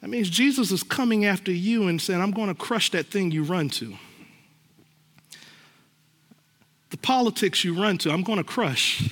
That 0.00 0.08
means 0.08 0.30
Jesus 0.30 0.70
is 0.70 0.84
coming 0.84 1.24
after 1.24 1.50
you 1.50 1.88
and 1.88 2.00
saying, 2.00 2.20
I'm 2.20 2.30
going 2.30 2.48
to 2.48 2.54
crush 2.54 2.92
that 2.92 3.06
thing 3.06 3.32
you 3.32 3.42
run 3.42 3.68
to. 3.70 3.96
The 6.90 6.96
politics 6.98 7.64
you 7.64 7.74
run 7.74 7.98
to, 7.98 8.12
I'm 8.12 8.22
going 8.22 8.38
to 8.38 8.44
crush. 8.44 9.10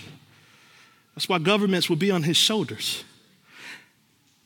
That's 1.17 1.29
why 1.29 1.41
governments 1.41 1.89
will 1.89 1.97
be 1.97 2.13
on 2.13 2.23
his 2.23 2.37
shoulders 2.37 3.03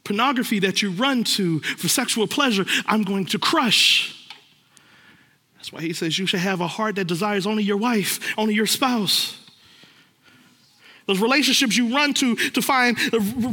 pornography 0.09 0.59
that 0.61 0.81
you 0.81 0.91
run 0.91 1.23
to 1.23 1.61
for 1.61 1.87
sexual 1.87 2.27
pleasure, 2.27 2.65
I'm 2.87 3.03
going 3.03 3.27
to 3.27 3.39
crush. 3.39 4.15
That's 5.57 5.71
why 5.71 5.83
he 5.83 5.93
says 5.93 6.19
you 6.19 6.25
should 6.25 6.41
have 6.41 6.63
a 6.63 6.67
heart 6.67 6.97
that 6.97 7.05
desires 7.05 7.47
only 7.47 7.63
your 7.63 7.77
wife, 7.77 8.19
only 8.39 8.55
your 8.55 8.67
spouse. 8.67 9.39
Those 11.05 11.21
relationships 11.21 11.77
you 11.77 11.95
run 11.95 12.15
to 12.15 12.37
to 12.37 12.63
find 12.63 12.99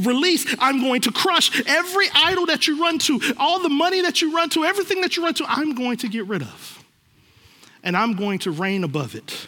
release, 0.05 0.45
I'm 0.59 0.79
going 0.79 1.01
to 1.01 1.11
crush. 1.11 1.61
Every 1.67 2.07
idol 2.13 2.45
that 2.45 2.67
you 2.67 2.81
run 2.81 2.99
to, 2.99 3.19
all 3.37 3.61
the 3.61 3.69
money 3.69 4.01
that 4.01 4.21
you 4.21 4.33
run 4.33 4.49
to, 4.51 4.63
everything 4.63 5.01
that 5.01 5.17
you 5.17 5.23
run 5.23 5.33
to, 5.35 5.45
I'm 5.47 5.75
going 5.75 5.97
to 5.97 6.07
get 6.07 6.25
rid 6.25 6.41
of. 6.41 6.83
And 7.83 7.97
I'm 7.97 8.15
going 8.15 8.39
to 8.39 8.51
reign 8.51 8.85
above 8.85 9.13
it. 9.13 9.47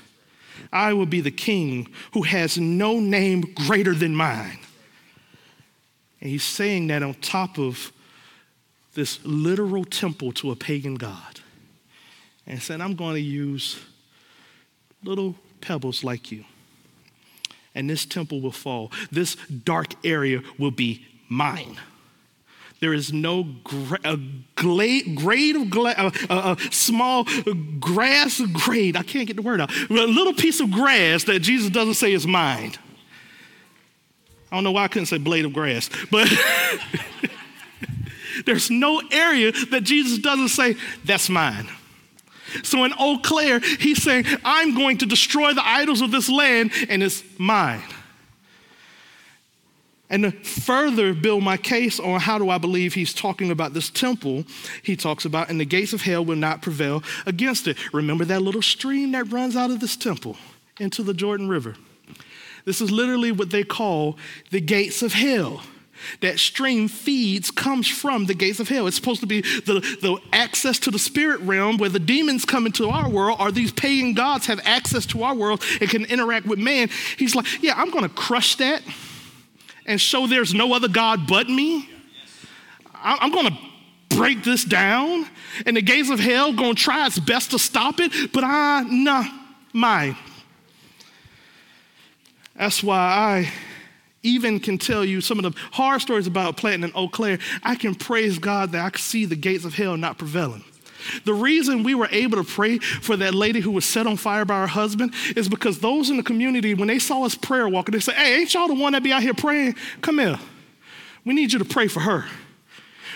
I 0.74 0.91
will 0.91 1.06
be 1.06 1.22
the 1.22 1.32
king 1.32 1.88
who 2.12 2.24
has 2.24 2.58
no 2.58 3.00
name 3.00 3.41
greater 3.56 3.93
than 3.93 4.13
mine. 4.13 4.60
And 6.21 6.30
he's 6.30 6.43
saying 6.43 6.88
that 6.88 7.03
on 7.03 7.13
top 7.15 7.58
of 7.58 7.91
this 8.93 9.19
literal 9.23 9.86
temple 9.86 10.32
to 10.34 10.51
a 10.51 10.56
pagan 10.56 10.95
god. 10.95 11.41
And 12.47 12.62
said, 12.62 12.82
I'm 12.82 12.95
going 12.95 13.15
to 13.15 13.21
use 13.21 13.80
little 15.03 15.36
pebbles 15.62 16.03
like 16.03 16.32
you. 16.32 16.45
And 17.75 17.89
this 17.89 18.06
temple 18.06 18.41
will 18.41 18.51
fall. 18.51 18.91
This 19.12 19.36
dark 19.36 19.93
area 20.03 20.41
will 20.58 20.71
be 20.71 21.06
mine. 21.30 21.80
There 22.80 22.93
is 22.93 23.12
no 23.12 23.43
gra- 23.63 23.99
a 24.03 24.17
grade 24.56 25.56
of 25.56 25.69
gla- 25.69 25.95
a, 25.97 26.12
a, 26.30 26.51
a, 26.53 26.58
small 26.71 27.25
grass 27.80 28.41
grade. 28.53 28.95
I 28.95 29.03
can't 29.03 29.27
get 29.27 29.36
the 29.36 29.41
word 29.41 29.62
out. 29.62 29.71
A 29.89 29.93
little 29.93 30.34
piece 30.34 30.60
of 30.60 30.71
grass 30.71 31.23
that 31.25 31.39
Jesus 31.39 31.69
doesn't 31.71 31.95
say 31.95 32.13
is 32.13 32.27
mine. 32.27 32.73
I 34.51 34.55
don't 34.55 34.63
know 34.63 34.71
why 34.71 34.83
I 34.83 34.88
couldn't 34.88 35.07
say 35.07 35.17
blade 35.17 35.45
of 35.45 35.53
grass, 35.53 35.89
but 36.10 36.29
there's 38.45 38.69
no 38.69 39.01
area 39.12 39.51
that 39.71 39.83
Jesus 39.83 40.19
doesn't 40.19 40.49
say, 40.49 40.75
that's 41.03 41.29
mine. 41.29 41.67
So 42.63 42.86
in 42.86 42.93
Eau 42.97 43.19
Claire, 43.21 43.60
he's 43.60 44.01
saying, 44.01 44.25
I'm 44.45 44.73
going 44.75 44.99
to 44.99 45.05
destroy 45.05 45.53
the 45.53 45.67
idols 45.67 46.01
of 46.01 46.12
this 46.12 46.29
land 46.29 46.71
and 46.89 47.03
it's 47.03 47.23
mine. 47.38 47.83
And 50.10 50.23
to 50.23 50.31
further 50.31 51.13
build 51.13 51.43
my 51.43 51.57
case 51.57 51.99
on 51.99 52.21
how 52.21 52.38
do 52.38 52.49
I 52.49 52.57
believe 52.57 52.93
he's 52.93 53.13
talking 53.13 53.51
about 53.51 53.73
this 53.73 53.89
temple, 53.89 54.45
he 54.81 54.95
talks 54.95 55.25
about, 55.25 55.49
and 55.49 55.60
the 55.60 55.65
gates 55.65 55.91
of 55.91 56.01
hell 56.01 56.23
will 56.23 56.38
not 56.38 56.62
prevail 56.62 57.03
against 57.25 57.67
it. 57.67 57.77
Remember 57.93 58.23
that 58.23 58.41
little 58.41 58.62
stream 58.62 59.12
that 59.12 59.25
runs 59.25 59.57
out 59.57 59.69
of 59.69 59.81
this 59.81 59.97
temple 59.97 60.38
into 60.79 61.03
the 61.03 61.13
Jordan 61.13 61.49
River? 61.49 61.75
This 62.67 62.82
is 62.82 62.91
literally 62.91 63.32
what 63.32 63.49
they 63.49 63.63
call 63.63 64.17
the 64.51 64.60
gates 64.60 65.01
of 65.01 65.13
hell. 65.13 65.62
that 66.19 66.38
stream 66.38 66.89
feeds 66.89 67.49
comes 67.49 67.88
from 67.88 68.25
the 68.25 68.34
gates 68.34 68.60
of 68.60 68.67
hell. 68.67 68.88
It's 68.88 68.97
supposed 68.97 69.21
to 69.21 69.25
be 69.25 69.39
the, 69.39 69.80
the 70.01 70.19
access 70.34 70.77
to 70.80 70.91
the 70.91 70.99
spirit 70.99 71.39
realm 71.39 71.77
where 71.77 71.89
the 71.89 71.97
demons 71.97 72.43
come 72.43 72.65
into 72.65 72.89
our 72.89 73.10
world, 73.10 73.38
or 73.39 73.53
these 73.53 73.71
pagan 73.71 74.13
gods 74.13 74.47
have 74.47 74.60
access 74.65 75.06
to 75.08 75.23
our 75.23 75.34
world 75.34 75.63
and 75.80 75.89
can 75.89 76.03
interact 76.06 76.45
with 76.45 76.60
man. 76.60 76.89
He's 77.17 77.36
like, 77.36 77.45
Yeah, 77.63 77.73
I'm 77.77 77.89
to 78.03 78.10
crush 78.10 78.58
that 78.58 78.84
and 79.86 79.99
show 79.99 80.27
there's 80.27 80.53
no 80.53 80.73
other 80.73 80.89
God 80.89 81.25
but 81.25 81.47
me. 81.47 81.89
I'm 82.93 83.32
to 83.47 83.58
break 84.10 84.43
this 84.43 84.65
down, 84.65 85.25
and 85.65 85.77
the 85.77 85.82
gates 85.82 86.10
of 86.10 86.19
hell 86.19 86.51
to 86.75 86.84
try 86.84 87.08
its 87.08 87.17
best 87.17 87.51
to 87.51 87.60
stop 87.60 88.01
it, 88.01 88.34
but 88.34 88.43
I, 88.43 88.84
nah, 88.89 89.23
mine. 89.71 90.17
That's 92.58 92.82
why 92.84 92.98
I 92.98 93.52
even 94.24 94.60
can 94.60 94.78
tell 94.78 95.06
you 95.06 95.22
some 95.22 95.43
of 95.43 95.43
the 95.43 95.60
horror 95.72 96.00
stories 96.00 96.28
about 96.28 96.58
planting 96.58 96.89
in 96.89 96.96
Eau 96.96 97.08
Claire, 97.08 97.39
I 97.63 97.76
can 97.76 97.96
praise 97.96 98.39
God 98.39 98.72
that 98.72 98.84
I 98.84 98.89
can 98.89 99.00
see 99.00 99.26
the 99.26 99.36
gates 99.36 99.63
of 99.63 99.74
hell 99.74 99.96
not 99.96 100.17
prevailing. 100.17 100.63
The 101.24 101.34
reason 101.34 101.84
we 101.84 101.96
were 101.96 102.10
able 102.12 102.43
to 102.43 102.43
pray 102.43 102.80
for 102.80 103.15
that 103.17 103.34
lady 103.34 103.60
who 103.60 103.72
was 103.72 103.86
set 103.86 104.08
on 104.08 104.17
fire 104.17 104.43
by 104.43 104.62
her 104.62 104.67
husband 104.67 105.13
is 105.36 105.48
because 105.48 105.80
those 105.80 106.10
in 106.10 106.17
the 106.17 106.24
community, 106.24 106.74
when 106.74 106.88
they 106.88 107.00
saw 107.00 107.24
us 107.24 107.36
prayer 107.36 107.70
walking, 107.70 107.93
they 107.93 108.00
said, 108.00 108.15
Hey, 108.15 108.41
ain't 108.41 108.54
y'all 108.54 108.67
the 108.67 108.74
one 108.74 108.93
that 108.93 109.04
be 109.04 109.13
out 109.13 109.22
here 109.22 109.36
praying? 109.36 109.76
Come 110.02 110.20
here. 110.20 110.39
We 111.24 111.34
need 111.34 111.54
you 111.54 111.60
to 111.60 111.65
pray 111.65 111.88
for 111.88 112.00
her. 112.00 112.26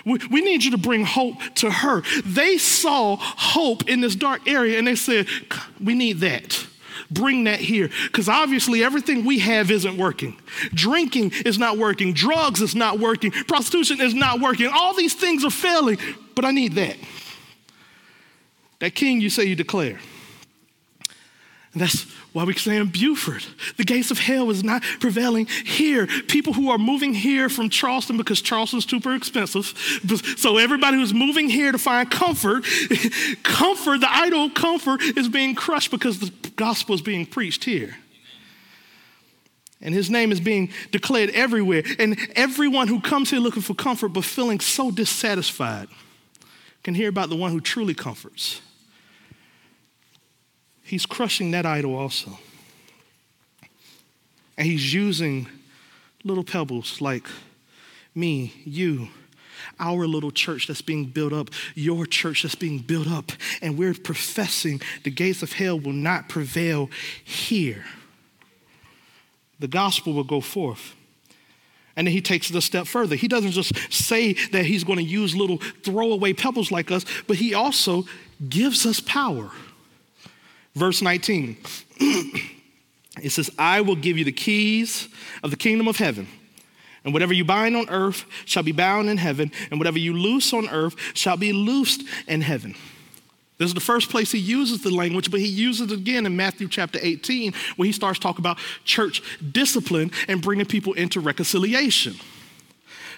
We, 0.06 0.20
we 0.30 0.42
need 0.42 0.64
you 0.64 0.72
to 0.72 0.78
bring 0.78 1.04
hope 1.04 1.36
to 1.56 1.72
her. 1.72 2.04
They 2.24 2.58
saw 2.58 3.18
hope 3.20 3.90
in 3.90 4.00
this 4.02 4.16
dark 4.16 4.48
area 4.48 4.78
and 4.78 4.88
they 4.88 4.96
said, 4.96 5.28
We 5.84 5.96
need 5.96 6.20
that 6.20 6.66
bring 7.12 7.44
that 7.44 7.60
here. 7.60 7.90
Because 8.06 8.30
obviously, 8.30 8.84
everything 8.84 9.26
we 9.26 9.40
have 9.40 9.70
isn't 9.70 9.98
working. 9.98 10.40
Drinking 10.74 11.32
is 11.46 11.58
not 11.58 11.78
working. 11.78 12.14
Drugs 12.14 12.62
is 12.62 12.76
not 12.76 13.00
working. 13.00 13.32
Prostitution 13.32 14.02
is 14.02 14.14
not 14.14 14.40
working. 14.40 14.68
All 14.74 14.96
these 14.96 15.14
things 15.14 15.46
are 15.46 15.52
failing, 15.52 15.98
but 16.36 16.46
I 16.46 16.52
need 16.52 16.74
that. 16.74 16.98
That 18.80 18.96
king 18.96 19.22
you 19.22 19.30
say 19.30 19.44
you 19.44 19.56
declare. 19.56 20.00
And 21.74 21.82
that's 21.82 22.04
why 22.34 22.44
we 22.44 22.54
say 22.54 22.76
in 22.76 22.88
Beaufort, 22.88 23.48
the 23.78 23.86
gates 23.86 24.12
of 24.12 24.20
hell 24.20 24.50
is 24.50 24.64
not 24.64 24.84
prevailing 25.00 25.46
here. 25.46 26.06
People 26.28 26.52
who 26.52 26.70
are 26.70 26.78
moving 26.78 27.14
here 27.14 27.48
from 27.48 27.70
Charleston 27.70 28.18
because 28.18 28.42
Charleston's 28.42 28.90
super 28.90 29.14
expensive. 29.14 29.74
So 30.38 30.58
everybody 30.58 30.98
who's 30.98 31.14
moving 31.14 31.50
here 31.50 31.72
to 31.72 31.78
find 31.78 32.12
comfort, 32.12 32.64
comfort, 33.44 34.00
the 34.00 34.12
idol 34.12 34.50
comfort 34.50 35.02
is 35.02 35.30
being 35.30 35.56
crushed 35.56 35.92
because 35.92 36.20
the 36.20 36.32
gospel 36.56 36.96
is 36.96 37.02
being 37.02 37.26
preached 37.26 37.64
here. 37.64 37.96
And 39.84 39.96
his 39.96 40.10
name 40.10 40.32
is 40.32 40.40
being 40.40 40.70
declared 40.92 41.32
everywhere. 41.32 41.84
And 41.98 42.18
everyone 42.36 42.88
who 42.88 43.02
comes 43.02 43.32
here 43.32 43.40
looking 43.40 43.64
for 43.64 43.74
comfort 43.74 44.10
but 44.10 44.24
feeling 44.24 44.60
so 44.60 44.92
dissatisfied 44.92 45.88
can 46.84 46.94
hear 46.94 47.10
about 47.10 47.30
the 47.30 47.36
one 47.36 47.52
who 47.52 47.60
truly 47.60 47.94
comforts 47.94 48.62
he's 50.92 51.06
crushing 51.06 51.52
that 51.52 51.66
idol 51.66 51.96
also. 51.96 52.38
And 54.58 54.68
he's 54.68 54.94
using 54.94 55.48
little 56.26 56.44
pebbles 56.44 57.00
like 57.00 57.26
me, 58.14 58.54
you, 58.66 59.08
our 59.82 60.08
little 60.08 60.32
church 60.32 60.68
that's 60.68 60.82
being 60.82 61.06
built 61.06 61.34
up, 61.34 61.50
your 61.76 62.06
church 62.06 62.44
that's 62.44 62.56
being 62.56 62.80
built 62.80 63.08
up, 63.08 63.32
and 63.62 63.78
we're 63.78 63.94
professing 63.94 64.82
the 65.04 65.12
gates 65.12 65.44
of 65.44 65.52
hell 65.52 65.80
will 65.80 65.92
not 65.92 66.30
prevail 66.30 66.90
here. 67.24 67.84
The 69.60 69.68
gospel 69.68 70.14
will 70.14 70.24
go 70.24 70.40
forth. 70.40 70.96
And 71.96 72.08
then 72.08 72.14
he 72.14 72.22
takes 72.22 72.50
it 72.50 72.56
a 72.56 72.62
step 72.62 72.88
further. 72.88 73.16
He 73.16 73.28
doesn't 73.28 73.52
just 73.52 73.76
say 73.92 74.34
that 74.52 74.66
he's 74.66 74.84
going 74.84 74.98
to 74.98 75.04
use 75.04 75.36
little 75.36 75.58
throwaway 75.58 76.34
pebbles 76.34 76.72
like 76.72 76.90
us, 76.90 77.06
but 77.28 77.38
he 77.38 77.54
also 77.54 78.06
gives 78.48 78.86
us 78.86 79.00
power. 79.00 79.52
Verse 80.74 81.02
19, 81.02 81.58
it 82.00 83.32
says, 83.32 83.50
I 83.60 83.82
will 83.82 83.98
give 83.98 84.18
you 84.18 84.24
the 84.24 84.32
keys 84.32 85.10
of 85.44 85.52
the 85.52 85.58
kingdom 85.58 85.88
of 85.88 85.98
heaven. 85.98 86.28
And 87.04 87.14
whatever 87.14 87.34
you 87.34 87.44
bind 87.44 87.76
on 87.76 87.90
earth 87.90 88.26
shall 88.46 88.64
be 88.64 88.72
bound 88.72 89.10
in 89.10 89.18
heaven, 89.18 89.52
and 89.72 89.80
whatever 89.80 89.98
you 89.98 90.14
loose 90.14 90.54
on 90.54 90.70
earth 90.70 90.96
shall 91.14 91.38
be 91.38 91.52
loosed 91.52 92.04
in 92.28 92.42
heaven. 92.42 92.76
This 93.58 93.70
is 93.70 93.74
the 93.76 93.80
first 93.80 94.10
place 94.10 94.32
he 94.32 94.40
uses 94.40 94.82
the 94.82 94.90
language, 94.90 95.30
but 95.30 95.40
he 95.40 95.48
uses 95.48 95.92
it 95.92 96.00
again 96.00 96.26
in 96.26 96.36
Matthew 96.36 96.68
chapter 96.68 96.98
18, 97.02 97.54
where 97.76 97.86
he 97.86 97.92
starts 97.92 98.18
talking 98.18 98.42
about 98.42 98.58
church 98.86 99.22
discipline 99.52 100.12
and 100.28 100.42
bringing 100.42 100.66
people 100.66 100.94
into 100.94 101.20
reconciliation. 101.20 102.16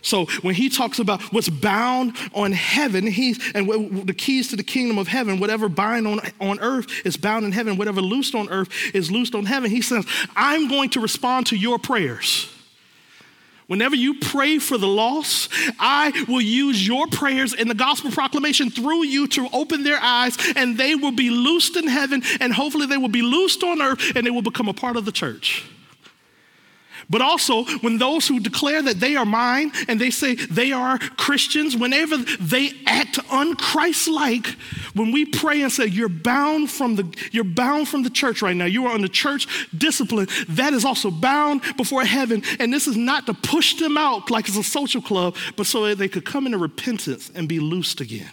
So 0.01 0.25
when 0.41 0.53
he 0.53 0.67
talks 0.67 0.99
about 0.99 1.21
what's 1.31 1.47
bound 1.47 2.17
on 2.33 2.51
heaven, 2.51 3.07
he 3.07 3.37
and 3.55 4.05
the 4.05 4.13
keys 4.13 4.49
to 4.49 4.57
the 4.57 4.63
kingdom 4.63 4.97
of 4.97 5.07
heaven, 5.07 5.39
whatever 5.39 5.69
bind 5.69 6.05
on, 6.07 6.19
on 6.41 6.59
earth 6.59 6.87
is 7.05 7.15
bound 7.15 7.45
in 7.45 7.53
heaven, 7.53 7.77
whatever 7.77 8.01
loosed 8.01 8.35
on 8.35 8.49
earth 8.49 8.67
is 8.93 9.09
loosed 9.09 9.33
on 9.33 9.45
heaven. 9.45 9.71
He 9.71 9.81
says, 9.81 10.05
I'm 10.35 10.67
going 10.67 10.89
to 10.91 10.99
respond 10.99 11.47
to 11.47 11.55
your 11.55 11.79
prayers. 11.79 12.52
Whenever 13.73 13.95
you 13.95 14.13
pray 14.13 14.59
for 14.59 14.77
the 14.77 14.87
lost, 14.87 15.49
I 15.79 16.25
will 16.27 16.41
use 16.41 16.85
your 16.85 17.07
prayers 17.07 17.55
in 17.55 17.67
the 17.67 17.73
gospel 17.73 18.11
proclamation 18.11 18.69
through 18.69 19.05
you 19.05 19.25
to 19.29 19.49
open 19.51 19.81
their 19.81 19.97
eyes, 19.99 20.37
and 20.55 20.77
they 20.77 20.93
will 20.93 21.11
be 21.11 21.31
loosed 21.31 21.75
in 21.75 21.87
heaven, 21.87 22.21
and 22.39 22.53
hopefully 22.53 22.85
they 22.85 22.97
will 22.97 23.07
be 23.07 23.23
loosed 23.23 23.63
on 23.63 23.81
earth, 23.81 24.15
and 24.15 24.27
they 24.27 24.29
will 24.29 24.43
become 24.43 24.69
a 24.69 24.75
part 24.75 24.95
of 24.95 25.05
the 25.05 25.11
church. 25.11 25.65
But 27.09 27.21
also, 27.21 27.65
when 27.81 27.97
those 27.97 28.27
who 28.27 28.39
declare 28.39 28.81
that 28.81 28.99
they 28.99 29.15
are 29.15 29.25
mine 29.25 29.71
and 29.87 29.99
they 29.99 30.09
say 30.09 30.35
they 30.35 30.71
are 30.71 30.97
Christians, 30.97 31.75
whenever 31.75 32.17
they 32.17 32.71
act 32.85 33.17
unchristlike, 33.29 34.47
when 34.95 35.11
we 35.11 35.25
pray 35.25 35.61
and 35.61 35.71
say 35.71 35.85
you're 35.85 36.09
bound 36.09 36.71
from 36.71 36.95
the 36.95 37.05
you're 37.31 37.43
bound 37.43 37.87
from 37.87 38.03
the 38.03 38.09
church 38.09 38.41
right 38.41 38.55
now, 38.55 38.65
you 38.65 38.85
are 38.87 38.93
under 38.93 39.07
church 39.07 39.69
discipline, 39.77 40.27
that 40.49 40.73
is 40.73 40.85
also 40.85 41.11
bound 41.11 41.61
before 41.77 42.05
heaven. 42.05 42.43
And 42.59 42.73
this 42.73 42.87
is 42.87 42.97
not 42.97 43.25
to 43.25 43.33
push 43.33 43.75
them 43.75 43.97
out 43.97 44.31
like 44.31 44.47
it's 44.47 44.57
a 44.57 44.63
social 44.63 45.01
club, 45.01 45.35
but 45.55 45.65
so 45.65 45.85
that 45.87 45.97
they 45.97 46.07
could 46.07 46.25
come 46.25 46.45
into 46.45 46.57
repentance 46.57 47.31
and 47.35 47.47
be 47.47 47.59
loosed 47.59 48.01
again. 48.01 48.31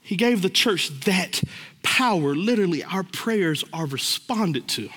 He 0.00 0.14
gave 0.14 0.42
the 0.42 0.50
church 0.50 0.88
that 1.00 1.42
power. 1.82 2.36
Literally, 2.36 2.84
our 2.84 3.02
prayers 3.02 3.64
are 3.72 3.86
responded 3.86 4.68
to. 4.68 4.88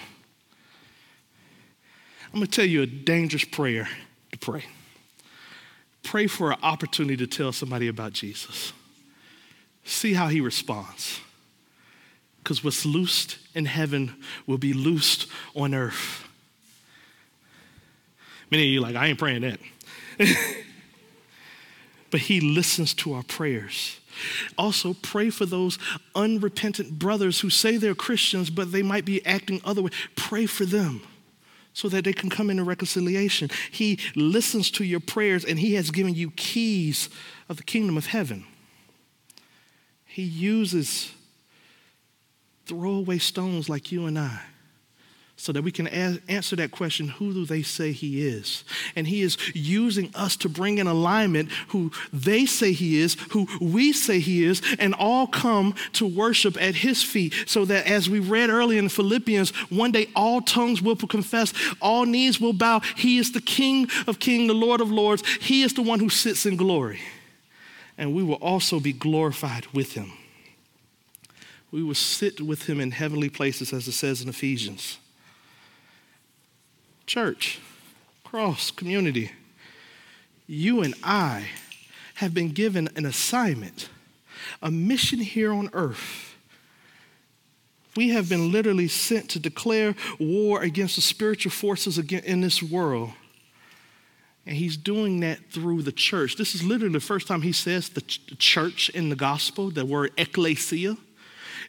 I'm 2.31 2.39
going 2.39 2.47
to 2.47 2.51
tell 2.51 2.65
you 2.65 2.83
a 2.83 2.85
dangerous 2.85 3.43
prayer 3.43 3.89
to 4.31 4.37
pray. 4.37 4.65
Pray 6.03 6.27
for 6.27 6.51
an 6.51 6.59
opportunity 6.61 7.17
to 7.17 7.27
tell 7.27 7.51
somebody 7.51 7.87
about 7.87 8.13
Jesus. 8.13 8.71
See 9.83 10.13
how 10.13 10.27
he 10.27 10.39
responds. 10.39 11.19
Because 12.37 12.63
what's 12.63 12.85
loosed 12.85 13.37
in 13.55 13.65
heaven 13.65 14.15
will 14.45 14.59
be 14.59 14.73
loosed 14.73 15.25
on 15.55 15.73
earth. 15.73 16.27
Many 18.51 18.63
of 18.63 18.69
you 18.69 18.81
like, 18.81 18.95
I 18.95 19.07
ain't 19.07 19.19
praying 19.19 19.41
that. 19.41 19.59
but 22.11 22.21
he 22.21 22.41
listens 22.41 22.93
to 22.95 23.13
our 23.13 23.23
prayers. 23.23 23.99
Also, 24.55 24.93
pray 25.01 25.31
for 25.31 25.47
those 25.47 25.79
unrepentant 26.13 26.99
brothers 26.99 27.39
who 27.39 27.49
say 27.49 27.77
they're 27.77 27.95
Christians, 27.95 28.51
but 28.51 28.71
they 28.71 28.83
might 28.83 29.05
be 29.05 29.25
acting 29.25 29.61
other 29.65 29.81
way. 29.81 29.91
Pray 30.15 30.45
for 30.45 30.65
them 30.65 31.01
so 31.79 31.87
that 31.87 32.03
they 32.03 32.11
can 32.11 32.29
come 32.29 32.49
into 32.49 32.61
reconciliation. 32.61 33.49
He 33.71 33.99
listens 34.13 34.69
to 34.71 34.83
your 34.83 34.99
prayers 34.99 35.45
and 35.45 35.57
He 35.57 35.75
has 35.75 35.91
given 35.91 36.13
you 36.13 36.31
keys 36.31 37.07
of 37.47 37.55
the 37.55 37.63
kingdom 37.63 37.95
of 37.95 38.07
heaven. 38.07 38.45
He 40.05 40.23
uses 40.23 41.13
throwaway 42.65 43.17
stones 43.17 43.69
like 43.69 43.93
you 43.93 44.07
and 44.07 44.19
I 44.19 44.41
so 45.39 45.53
that 45.53 45.61
we 45.61 45.71
can 45.71 45.87
a- 45.87 46.19
answer 46.27 46.57
that 46.57 46.69
question 46.69 47.07
who 47.07 47.33
do 47.33 47.45
they 47.45 47.61
say 47.61 47.93
he 47.93 48.27
is? 48.27 48.65
And 48.97 49.07
he 49.07 49.21
is 49.21 49.37
using 49.55 50.11
us 50.13 50.35
to 50.35 50.49
bring 50.49 50.79
in 50.79 50.87
alignment 50.87 51.49
who 51.69 51.93
they 52.11 52.45
say 52.45 52.73
he 52.73 52.99
is, 52.99 53.15
who 53.31 53.47
we 53.61 53.93
say 53.93 54.19
he 54.19 54.43
is, 54.43 54.61
and 54.79 54.93
all 54.93 55.27
come 55.27 55.75
to 55.93 56.05
worship 56.05 56.61
at 56.61 56.75
his 56.75 57.01
feet. 57.01 57.33
So 57.47 57.63
that 57.65 57.87
as 57.87 58.09
we 58.09 58.19
read 58.19 58.49
earlier 58.49 58.79
in 58.79 58.89
Philippians, 58.89 59.51
one 59.71 59.93
day 59.93 60.09
all 60.13 60.41
tongues 60.41 60.81
will 60.81 60.97
confess, 60.97 61.53
all 61.81 62.05
knees 62.05 62.41
will 62.41 62.51
bow. 62.51 62.81
He 62.97 63.17
is 63.17 63.31
the 63.31 63.39
King 63.39 63.87
of 64.07 64.19
kings, 64.19 64.49
the 64.49 64.53
Lord 64.53 64.81
of 64.81 64.91
lords. 64.91 65.25
He 65.37 65.63
is 65.63 65.73
the 65.73 65.81
one 65.81 66.01
who 66.01 66.09
sits 66.09 66.45
in 66.45 66.57
glory. 66.57 66.99
And 67.97 68.13
we 68.13 68.23
will 68.23 68.35
also 68.35 68.81
be 68.81 68.91
glorified 68.91 69.67
with 69.67 69.93
him. 69.93 70.11
We 71.71 71.81
will 71.81 71.95
sit 71.95 72.41
with 72.41 72.67
him 72.67 72.81
in 72.81 72.91
heavenly 72.91 73.29
places, 73.29 73.71
as 73.71 73.87
it 73.87 73.93
says 73.93 74.21
in 74.21 74.27
Ephesians. 74.27 74.97
Church, 77.09 77.59
cross, 78.23 78.69
community, 78.69 79.31
you 80.45 80.83
and 80.83 80.93
I 81.03 81.47
have 82.13 82.35
been 82.35 82.49
given 82.49 82.87
an 82.95 83.07
assignment, 83.07 83.89
a 84.61 84.69
mission 84.69 85.17
here 85.17 85.51
on 85.51 85.71
earth. 85.73 86.35
We 87.97 88.09
have 88.09 88.29
been 88.29 88.51
literally 88.51 88.87
sent 88.87 89.27
to 89.31 89.39
declare 89.39 89.95
war 90.19 90.61
against 90.61 90.97
the 90.97 91.01
spiritual 91.01 91.51
forces 91.51 91.97
in 91.97 92.41
this 92.41 92.61
world 92.61 93.09
And 94.45 94.55
he's 94.55 94.77
doing 94.77 95.19
that 95.21 95.51
through 95.51 95.81
the 95.81 95.91
church. 95.91 96.35
This 96.35 96.53
is 96.53 96.63
literally 96.63 96.93
the 96.93 96.99
first 96.99 97.27
time 97.27 97.41
he 97.41 97.53
says 97.53 97.89
the 97.89 98.01
ch- 98.01 98.37
church 98.37 98.89
in 98.89 99.09
the 99.09 99.15
gospel, 99.15 99.71
the 99.71 99.83
word 99.83 100.11
ecclesia. 100.15 100.95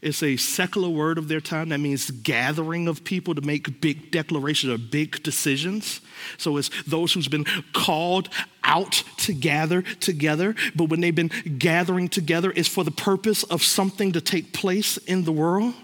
It's 0.03 0.23
a 0.23 0.39
secular 0.39 0.89
word 0.89 1.19
of 1.19 1.29
their 1.29 1.41
time 1.41 1.69
that 1.69 1.79
means 1.79 2.11
gathering 2.11 2.89
of 2.89 3.05
people 3.05 3.35
to 3.35 3.43
make 3.43 3.83
big 3.83 4.11
declarations 4.11 4.73
or 4.73 4.79
big 4.79 5.23
decisions. 5.23 6.01
So 6.39 6.57
it's 6.57 6.71
those 6.85 7.13
who's 7.13 7.29
been 7.29 7.45
called 7.75 8.31
out 8.65 9.03
to 9.19 9.35
gather 9.35 9.83
together, 9.83 10.55
but 10.75 10.89
when 10.89 11.01
they've 11.01 11.15
been 11.15 11.31
gathering 11.59 12.09
together, 12.09 12.53
it's 12.57 12.69
for 12.69 12.83
the 12.83 12.91
purpose 12.91 13.43
of 13.45 13.63
something 13.63 14.13
to 14.13 14.21
take 14.23 14.55
place 14.55 14.97
in 14.97 15.25
the 15.25 15.33
world. 15.33 15.75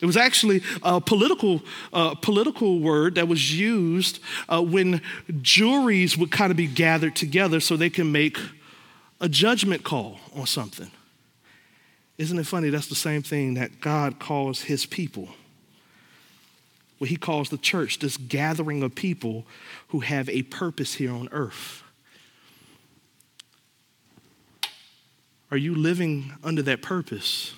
It 0.00 0.06
was 0.06 0.16
actually 0.16 0.62
a 0.82 1.00
political, 1.00 1.62
uh, 1.92 2.14
political 2.14 2.80
word 2.80 3.16
that 3.16 3.28
was 3.28 3.56
used 3.56 4.18
uh, 4.48 4.62
when 4.62 5.02
juries 5.42 6.16
would 6.16 6.32
kind 6.32 6.50
of 6.50 6.56
be 6.56 6.66
gathered 6.66 7.14
together 7.14 7.60
so 7.60 7.76
they 7.76 7.90
can 7.90 8.10
make 8.10 8.38
a 9.20 9.28
judgment 9.28 9.84
call 9.84 10.18
on 10.34 10.46
something. 10.46 10.90
Isn't 12.20 12.38
it 12.38 12.46
funny? 12.46 12.68
That's 12.68 12.88
the 12.88 12.94
same 12.94 13.22
thing 13.22 13.54
that 13.54 13.80
God 13.80 14.18
calls 14.18 14.60
his 14.60 14.84
people. 14.84 15.30
What 16.98 17.08
he 17.08 17.16
calls 17.16 17.48
the 17.48 17.56
church, 17.56 17.98
this 17.98 18.18
gathering 18.18 18.82
of 18.82 18.94
people 18.94 19.46
who 19.88 20.00
have 20.00 20.28
a 20.28 20.42
purpose 20.42 20.96
here 20.96 21.12
on 21.12 21.30
earth. 21.32 21.82
Are 25.50 25.56
you 25.56 25.74
living 25.74 26.34
under 26.44 26.60
that 26.60 26.82
purpose? 26.82 27.54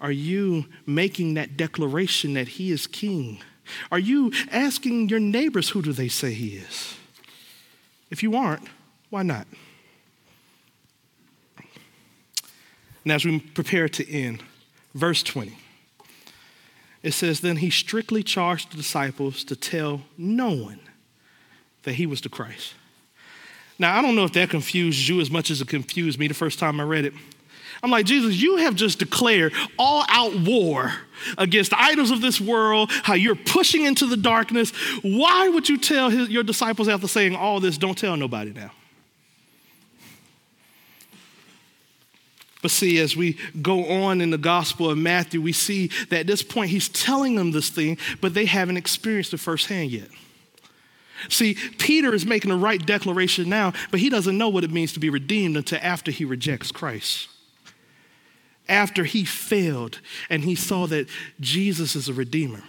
Are 0.00 0.10
you 0.10 0.64
making 0.84 1.34
that 1.34 1.56
declaration 1.56 2.34
that 2.34 2.48
he 2.48 2.72
is 2.72 2.88
king? 2.88 3.38
Are 3.92 3.98
you 4.00 4.32
asking 4.50 5.08
your 5.08 5.20
neighbors 5.20 5.68
who 5.68 5.82
do 5.82 5.92
they 5.92 6.08
say 6.08 6.32
he 6.32 6.56
is? 6.56 6.96
If 8.10 8.24
you 8.24 8.34
aren't, 8.34 8.66
why 9.10 9.22
not? 9.22 9.46
And 13.08 13.14
as 13.14 13.24
we 13.24 13.40
prepare 13.40 13.88
to 13.88 14.12
end, 14.12 14.42
verse 14.94 15.22
20, 15.22 15.56
it 17.02 17.12
says, 17.12 17.40
Then 17.40 17.56
he 17.56 17.70
strictly 17.70 18.22
charged 18.22 18.70
the 18.70 18.76
disciples 18.76 19.44
to 19.44 19.56
tell 19.56 20.02
no 20.18 20.50
one 20.50 20.78
that 21.84 21.94
he 21.94 22.04
was 22.04 22.20
the 22.20 22.28
Christ. 22.28 22.74
Now, 23.78 23.98
I 23.98 24.02
don't 24.02 24.14
know 24.14 24.24
if 24.24 24.34
that 24.34 24.50
confused 24.50 25.08
you 25.08 25.22
as 25.22 25.30
much 25.30 25.50
as 25.50 25.62
it 25.62 25.68
confused 25.68 26.18
me 26.18 26.28
the 26.28 26.34
first 26.34 26.58
time 26.58 26.82
I 26.82 26.84
read 26.84 27.06
it. 27.06 27.14
I'm 27.82 27.90
like, 27.90 28.04
Jesus, 28.04 28.36
you 28.36 28.56
have 28.56 28.74
just 28.74 28.98
declared 28.98 29.54
all 29.78 30.04
out 30.10 30.38
war 30.40 30.92
against 31.38 31.70
the 31.70 31.80
idols 31.80 32.10
of 32.10 32.20
this 32.20 32.38
world, 32.38 32.90
how 32.92 33.14
you're 33.14 33.36
pushing 33.36 33.86
into 33.86 34.04
the 34.04 34.18
darkness. 34.18 34.70
Why 35.00 35.48
would 35.48 35.66
you 35.66 35.78
tell 35.78 36.10
his, 36.10 36.28
your 36.28 36.42
disciples 36.42 36.88
after 36.88 37.08
saying 37.08 37.36
all 37.36 37.58
this, 37.58 37.78
don't 37.78 37.96
tell 37.96 38.18
nobody 38.18 38.52
now? 38.52 38.70
But 42.60 42.72
see, 42.72 42.98
as 42.98 43.16
we 43.16 43.38
go 43.62 43.86
on 43.86 44.20
in 44.20 44.30
the 44.30 44.38
Gospel 44.38 44.90
of 44.90 44.98
Matthew, 44.98 45.40
we 45.40 45.52
see 45.52 45.88
that 46.10 46.20
at 46.20 46.26
this 46.26 46.42
point 46.42 46.70
he's 46.70 46.88
telling 46.88 47.36
them 47.36 47.52
this 47.52 47.68
thing, 47.68 47.98
but 48.20 48.34
they 48.34 48.46
haven't 48.46 48.76
experienced 48.76 49.32
it 49.32 49.38
firsthand 49.38 49.90
yet. 49.90 50.08
See, 51.28 51.54
Peter 51.78 52.14
is 52.14 52.26
making 52.26 52.50
the 52.50 52.56
right 52.56 52.84
declaration 52.84 53.48
now, 53.48 53.72
but 53.90 54.00
he 54.00 54.08
doesn't 54.08 54.36
know 54.36 54.48
what 54.48 54.64
it 54.64 54.70
means 54.70 54.92
to 54.94 55.00
be 55.00 55.10
redeemed 55.10 55.56
until 55.56 55.78
after 55.82 56.10
he 56.10 56.24
rejects 56.24 56.72
Christ. 56.72 57.28
After 58.68 59.04
he 59.04 59.24
failed 59.24 60.00
and 60.28 60.44
he 60.44 60.54
saw 60.54 60.86
that 60.88 61.08
Jesus 61.40 61.96
is 61.96 62.08
a 62.08 62.12
redeemer. 62.12 62.62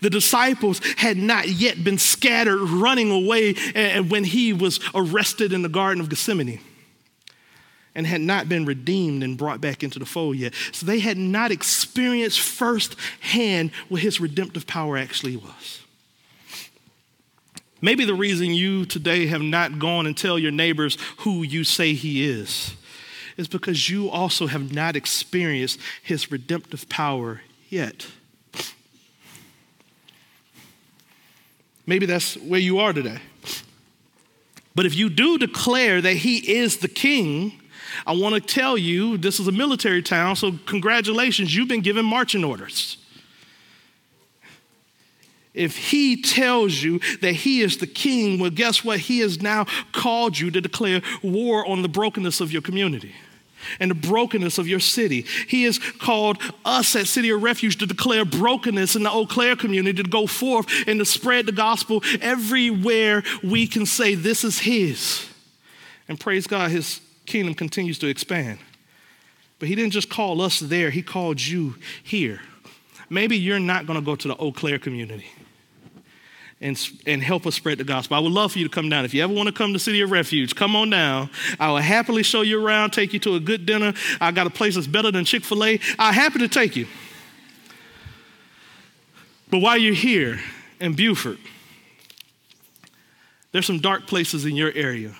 The 0.00 0.10
disciples 0.10 0.80
had 0.96 1.16
not 1.16 1.48
yet 1.48 1.84
been 1.84 1.98
scattered 1.98 2.60
running 2.60 3.10
away 3.10 3.54
when 4.02 4.24
he 4.24 4.52
was 4.52 4.80
arrested 4.94 5.52
in 5.52 5.62
the 5.62 5.68
Garden 5.68 6.00
of 6.00 6.08
Gethsemane 6.08 6.60
and 7.98 8.06
had 8.06 8.20
not 8.20 8.48
been 8.48 8.64
redeemed 8.64 9.24
and 9.24 9.36
brought 9.36 9.60
back 9.60 9.82
into 9.82 9.98
the 9.98 10.06
fold 10.06 10.36
yet. 10.36 10.54
So 10.70 10.86
they 10.86 11.00
had 11.00 11.18
not 11.18 11.50
experienced 11.50 12.38
firsthand 12.38 13.72
what 13.88 14.02
his 14.02 14.20
redemptive 14.20 14.68
power 14.68 14.96
actually 14.96 15.36
was. 15.36 15.80
Maybe 17.80 18.04
the 18.04 18.14
reason 18.14 18.54
you 18.54 18.84
today 18.84 19.26
have 19.26 19.42
not 19.42 19.80
gone 19.80 20.06
and 20.06 20.16
tell 20.16 20.38
your 20.38 20.52
neighbors 20.52 20.96
who 21.18 21.42
you 21.42 21.64
say 21.64 21.92
he 21.92 22.24
is 22.24 22.76
is 23.36 23.48
because 23.48 23.90
you 23.90 24.08
also 24.08 24.46
have 24.46 24.72
not 24.72 24.94
experienced 24.94 25.80
his 26.00 26.30
redemptive 26.30 26.88
power 26.88 27.40
yet. 27.68 28.06
Maybe 31.84 32.06
that's 32.06 32.36
where 32.36 32.60
you 32.60 32.78
are 32.78 32.92
today. 32.92 33.18
But 34.76 34.86
if 34.86 34.94
you 34.94 35.10
do 35.10 35.36
declare 35.36 36.00
that 36.00 36.18
he 36.18 36.58
is 36.58 36.76
the 36.76 36.86
king, 36.86 37.57
I 38.06 38.12
want 38.12 38.34
to 38.34 38.40
tell 38.40 38.76
you 38.76 39.16
this 39.16 39.40
is 39.40 39.48
a 39.48 39.52
military 39.52 40.02
town, 40.02 40.36
so 40.36 40.52
congratulations, 40.66 41.54
you've 41.54 41.68
been 41.68 41.82
given 41.82 42.04
marching 42.04 42.44
orders. 42.44 42.96
If 45.54 45.76
he 45.76 46.22
tells 46.22 46.82
you 46.82 47.00
that 47.20 47.32
he 47.32 47.62
is 47.62 47.78
the 47.78 47.86
king, 47.86 48.38
well, 48.38 48.50
guess 48.50 48.84
what? 48.84 49.00
He 49.00 49.20
has 49.20 49.42
now 49.42 49.66
called 49.92 50.38
you 50.38 50.50
to 50.52 50.60
declare 50.60 51.02
war 51.22 51.66
on 51.66 51.82
the 51.82 51.88
brokenness 51.88 52.40
of 52.40 52.52
your 52.52 52.62
community 52.62 53.12
and 53.80 53.90
the 53.90 53.94
brokenness 53.94 54.58
of 54.58 54.68
your 54.68 54.80
city. 54.80 55.22
He 55.48 55.64
has 55.64 55.78
called 55.78 56.38
us 56.64 56.94
at 56.94 57.06
City 57.06 57.30
of 57.30 57.42
Refuge 57.42 57.76
to 57.78 57.86
declare 57.86 58.24
brokenness 58.24 58.94
in 58.94 59.02
the 59.02 59.10
Eau 59.10 59.26
Claire 59.26 59.56
community, 59.56 60.02
to 60.02 60.08
go 60.08 60.26
forth 60.26 60.66
and 60.86 61.00
to 61.00 61.04
spread 61.04 61.46
the 61.46 61.52
gospel 61.52 62.02
everywhere 62.20 63.22
we 63.42 63.66
can 63.66 63.84
say 63.84 64.14
this 64.14 64.44
is 64.44 64.60
His. 64.60 65.28
And 66.08 66.20
praise 66.20 66.46
God, 66.46 66.70
His 66.70 67.00
kingdom 67.28 67.54
continues 67.54 67.98
to 68.00 68.08
expand. 68.08 68.58
But 69.58 69.68
he 69.68 69.74
didn't 69.74 69.92
just 69.92 70.08
call 70.08 70.40
us 70.42 70.58
there, 70.60 70.90
he 70.90 71.02
called 71.02 71.40
you 71.40 71.76
here. 72.02 72.40
Maybe 73.10 73.38
you're 73.38 73.60
not 73.60 73.86
going 73.86 73.98
to 73.98 74.04
go 74.04 74.16
to 74.16 74.28
the 74.28 74.36
Eau 74.36 74.52
Claire 74.52 74.78
community 74.78 75.26
and, 76.60 76.78
and 77.06 77.22
help 77.22 77.46
us 77.46 77.54
spread 77.54 77.78
the 77.78 77.84
gospel. 77.84 78.16
I 78.16 78.20
would 78.20 78.32
love 78.32 78.52
for 78.52 78.58
you 78.58 78.64
to 78.64 78.70
come 78.70 78.88
down. 78.88 79.04
If 79.04 79.14
you 79.14 79.22
ever 79.22 79.32
want 79.32 79.48
to 79.48 79.54
come 79.54 79.72
to 79.72 79.78
City 79.78 80.00
of 80.00 80.10
Refuge, 80.10 80.54
come 80.54 80.76
on 80.76 80.90
down. 80.90 81.30
I 81.58 81.70
will 81.70 81.78
happily 81.78 82.22
show 82.22 82.42
you 82.42 82.64
around, 82.64 82.90
take 82.90 83.12
you 83.12 83.18
to 83.20 83.36
a 83.36 83.40
good 83.40 83.64
dinner. 83.64 83.94
I 84.20 84.30
got 84.32 84.46
a 84.46 84.50
place 84.50 84.74
that's 84.74 84.86
better 84.86 85.10
than 85.10 85.24
Chick 85.24 85.44
fil 85.44 85.64
A. 85.64 85.80
I'm 85.98 86.14
happy 86.14 86.40
to 86.40 86.48
take 86.48 86.76
you. 86.76 86.86
But 89.50 89.58
while 89.58 89.78
you're 89.78 89.94
here 89.94 90.40
in 90.80 90.94
Beaufort, 90.94 91.38
there's 93.52 93.66
some 93.66 93.78
dark 93.78 94.06
places 94.06 94.44
in 94.44 94.54
your 94.54 94.72
area 94.74 95.14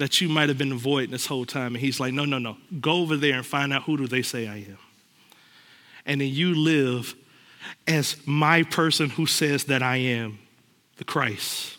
that 0.00 0.20
you 0.20 0.30
might 0.30 0.48
have 0.48 0.56
been 0.56 0.72
avoiding 0.72 1.10
this 1.10 1.26
whole 1.26 1.44
time. 1.44 1.74
And 1.74 1.76
he's 1.76 2.00
like, 2.00 2.14
no, 2.14 2.24
no, 2.24 2.38
no. 2.38 2.56
Go 2.80 3.02
over 3.02 3.18
there 3.18 3.34
and 3.34 3.44
find 3.44 3.70
out 3.70 3.82
who 3.82 3.98
do 3.98 4.06
they 4.06 4.22
say 4.22 4.48
I 4.48 4.56
am. 4.56 4.78
And 6.06 6.22
then 6.22 6.28
you 6.30 6.54
live 6.54 7.14
as 7.86 8.16
my 8.26 8.62
person 8.62 9.10
who 9.10 9.26
says 9.26 9.64
that 9.64 9.82
I 9.82 9.96
am 9.96 10.38
the 10.96 11.04
Christ. 11.04 11.76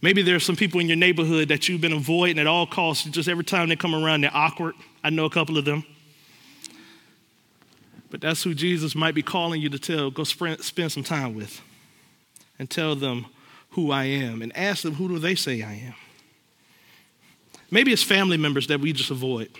Maybe 0.00 0.22
there's 0.22 0.44
some 0.44 0.54
people 0.54 0.78
in 0.78 0.86
your 0.86 0.96
neighborhood 0.96 1.48
that 1.48 1.68
you've 1.68 1.80
been 1.80 1.92
avoiding 1.92 2.38
at 2.38 2.46
all 2.46 2.64
costs. 2.64 3.04
Just 3.10 3.28
every 3.28 3.42
time 3.42 3.68
they 3.68 3.74
come 3.74 3.96
around, 3.96 4.20
they're 4.20 4.30
awkward. 4.32 4.76
I 5.02 5.10
know 5.10 5.24
a 5.24 5.30
couple 5.30 5.58
of 5.58 5.64
them. 5.64 5.84
But 8.08 8.20
that's 8.20 8.44
who 8.44 8.54
Jesus 8.54 8.94
might 8.94 9.16
be 9.16 9.22
calling 9.22 9.60
you 9.60 9.68
to 9.70 9.78
tell, 9.80 10.12
go 10.12 10.22
spend 10.22 10.62
some 10.92 11.02
time 11.02 11.34
with 11.34 11.60
and 12.56 12.70
tell 12.70 12.94
them 12.94 13.26
who 13.70 13.90
I 13.90 14.04
am 14.04 14.42
and 14.42 14.56
ask 14.56 14.84
them, 14.84 14.94
who 14.94 15.08
do 15.08 15.18
they 15.18 15.34
say 15.34 15.62
I 15.62 15.74
am? 15.74 15.94
Maybe 17.70 17.92
it's 17.92 18.02
family 18.02 18.36
members 18.36 18.66
that 18.68 18.80
we 18.80 18.92
just 18.92 19.10
avoid. 19.10 19.50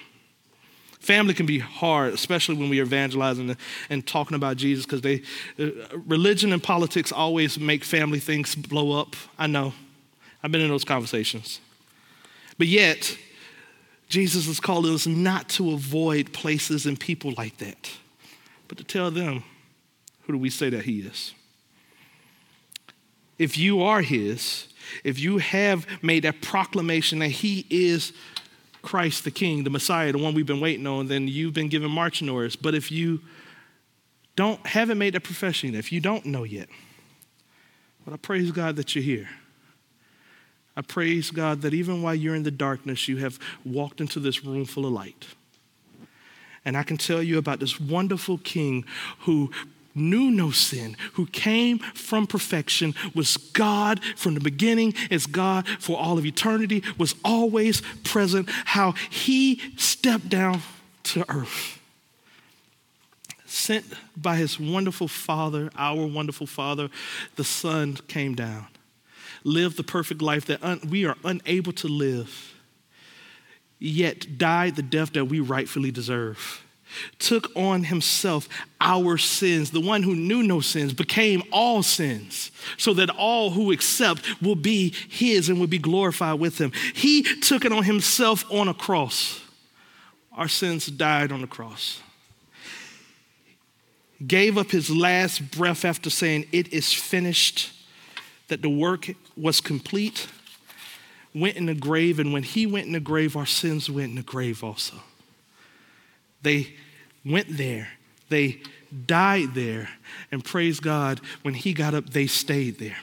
Family 1.00 1.32
can 1.32 1.46
be 1.46 1.58
hard, 1.58 2.12
especially 2.12 2.56
when 2.56 2.68
we 2.68 2.80
are 2.80 2.82
evangelizing 2.82 3.56
and 3.88 4.06
talking 4.06 4.34
about 4.34 4.56
Jesus, 4.56 4.84
because 4.84 5.00
they, 5.00 5.22
uh, 5.58 5.70
religion 6.06 6.52
and 6.52 6.62
politics 6.62 7.12
always 7.12 7.58
make 7.58 7.84
family 7.84 8.18
things 8.18 8.54
blow 8.54 8.98
up. 8.98 9.14
I 9.38 9.46
know. 9.46 9.74
I've 10.42 10.52
been 10.52 10.60
in 10.60 10.68
those 10.68 10.84
conversations. 10.84 11.60
But 12.58 12.66
yet, 12.66 13.16
Jesus 14.08 14.48
is 14.48 14.58
calling 14.58 14.92
us 14.92 15.06
not 15.06 15.48
to 15.50 15.72
avoid 15.72 16.32
places 16.32 16.86
and 16.86 16.98
people 16.98 17.34
like 17.36 17.58
that, 17.58 17.90
but 18.66 18.78
to 18.78 18.84
tell 18.84 19.10
them, 19.10 19.44
who 20.22 20.32
do 20.32 20.38
we 20.38 20.50
say 20.50 20.70
that 20.70 20.84
He 20.84 21.00
is? 21.00 21.34
If 23.38 23.56
you 23.56 23.82
are 23.82 24.02
His, 24.02 24.67
if 25.05 25.18
you 25.18 25.38
have 25.38 25.87
made 26.03 26.24
that 26.24 26.40
proclamation 26.40 27.18
that 27.20 27.29
he 27.29 27.66
is 27.70 28.12
Christ 28.83 29.24
the 29.24 29.31
King, 29.31 29.64
the 29.64 29.70
Messiah, 29.70 30.12
the 30.12 30.18
one 30.18 30.35
we've 30.35 30.46
been 30.46 30.61
waiting 30.61 30.87
on, 30.87 31.09
then 31.09 31.29
you've 31.29 31.55
been 31.55 31.68
given 31.68 31.90
marching 31.90 32.29
orders. 32.29 32.57
But 32.57 32.74
if 32.74 32.90
you 32.90 33.20
don't 34.37 34.64
haven't 34.66 34.98
made 34.98 35.14
that 35.14 35.24
profession, 35.24 35.74
if 35.74 35.90
you 35.90 36.01
don't 36.01 36.24
know 36.27 36.44
yet, 36.44 36.68
but 38.05 38.14
I 38.14 38.16
praise 38.16 38.51
God 38.53 38.77
that 38.77 38.94
you're 38.94 39.05
here. 39.05 39.29
I 40.77 40.81
praise 40.81 41.33
God 41.33 41.62
that 41.62 41.74
even 41.74 42.03
while 42.03 42.14
you're 42.14 42.37
in 42.37 42.44
the 42.44 42.53
darkness, 42.53 43.09
you 43.09 43.16
have 43.16 43.38
walked 43.64 44.01
into 44.01 44.20
this 44.20 44.44
room 44.44 44.64
full 44.64 44.87
of 44.87 44.92
light. 44.92 45.27
And 46.64 46.77
I 46.77 46.85
can 46.85 46.96
tell 46.96 47.22
you 47.22 47.37
about 47.37 47.59
this 47.59 47.81
wonderful 47.81 48.38
king 48.38 48.85
who 49.20 49.51
knew 49.98 50.30
no 50.30 50.50
sin, 50.50 50.96
who 51.14 51.26
came 51.26 51.78
from 51.78 52.26
perfection, 52.26 52.94
was 53.14 53.37
God 53.37 54.02
from 54.16 54.34
the 54.34 54.40
beginning, 54.40 54.94
is 55.11 55.26
God 55.26 55.66
for 55.66 55.98
all 55.98 56.18
of 56.18 56.24
eternity, 56.24 56.82
was 56.96 57.14
always 57.24 57.82
present, 58.04 58.48
how 58.64 58.92
he 59.11 59.61
stepped 59.76 60.28
down 60.28 60.62
to 61.04 61.24
earth. 61.28 61.80
Sent 63.46 63.84
by 64.16 64.37
his 64.37 64.61
wonderful 64.61 65.08
Father, 65.08 65.70
our 65.76 66.06
wonderful 66.06 66.46
Father, 66.46 66.90
the 67.37 67.44
Son 67.44 67.94
came 68.08 68.34
down, 68.34 68.66
lived 69.42 69.76
the 69.76 69.84
perfect 69.84 70.22
life 70.22 70.46
that 70.46 70.62
un- 70.62 70.80
we 70.88 71.06
are 71.06 71.16
unable 71.24 71.72
to 71.72 71.88
live, 71.88 72.54
yet 73.78 74.38
died 74.38 74.76
the 74.76 74.82
death 74.82 75.12
that 75.14 75.24
we 75.24 75.40
rightfully 75.40 75.90
deserve 75.90 76.62
took 77.18 77.51
on 77.57 77.85
himself 77.85 78.48
our 78.81 79.18
sins. 79.18 79.70
The 79.70 79.81
one 79.81 80.03
who 80.03 80.14
knew 80.14 80.42
no 80.42 80.61
sins 80.61 80.92
became 80.92 81.42
all 81.53 81.83
sins 81.83 82.51
so 82.77 82.94
that 82.94 83.11
all 83.11 83.51
who 83.51 83.72
accept 83.72 84.22
will 84.42 84.57
be 84.57 84.94
his 85.09 85.48
and 85.48 85.61
will 85.61 85.66
be 85.66 85.79
glorified 85.79 86.40
with 86.40 86.59
him. 86.59 86.72
He 86.94 87.22
took 87.22 87.64
it 87.64 87.72
on 87.72 87.85
himself 87.85 88.44
on 88.53 88.68
a 88.68 88.74
cross. 88.74 89.40
Our 90.33 90.48
sins 90.48 90.87
died 90.87 91.33
on 91.33 91.40
the 91.40 91.46
cross. 91.46 92.01
Gave 94.24 94.59
up 94.59 94.70
his 94.70 94.90
last 94.90 95.51
breath 95.51 95.85
after 95.85 96.11
saying, 96.11 96.46
It 96.53 96.72
is 96.72 96.92
finished, 96.92 97.72
that 98.48 98.62
the 98.62 98.70
work 98.70 99.11
was 99.37 99.61
complete. 99.61 100.29
Went 101.35 101.57
in 101.57 101.66
the 101.66 101.74
grave, 101.74 102.18
and 102.18 102.33
when 102.33 102.42
he 102.42 102.66
went 102.66 102.87
in 102.87 102.92
the 102.92 103.01
grave, 103.01 103.37
our 103.37 103.46
sins 103.46 103.88
went 103.88 104.11
in 104.11 104.16
the 104.16 104.22
grave 104.22 104.64
also. 104.64 104.96
They 106.42 106.74
went 107.24 107.57
there, 107.57 107.88
they 108.29 108.61
died 109.07 109.55
there, 109.55 109.88
and 110.31 110.44
praise 110.44 110.81
God, 110.81 111.20
when 111.42 111.55
he 111.55 111.72
got 111.72 111.94
up, 111.94 112.11
they 112.11 112.27
stayed 112.27 112.79
there. 112.79 112.96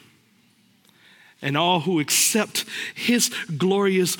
And 1.42 1.56
all 1.56 1.82
who 1.82 2.00
accept 2.00 2.66
his 2.96 3.30
glorious 3.58 4.18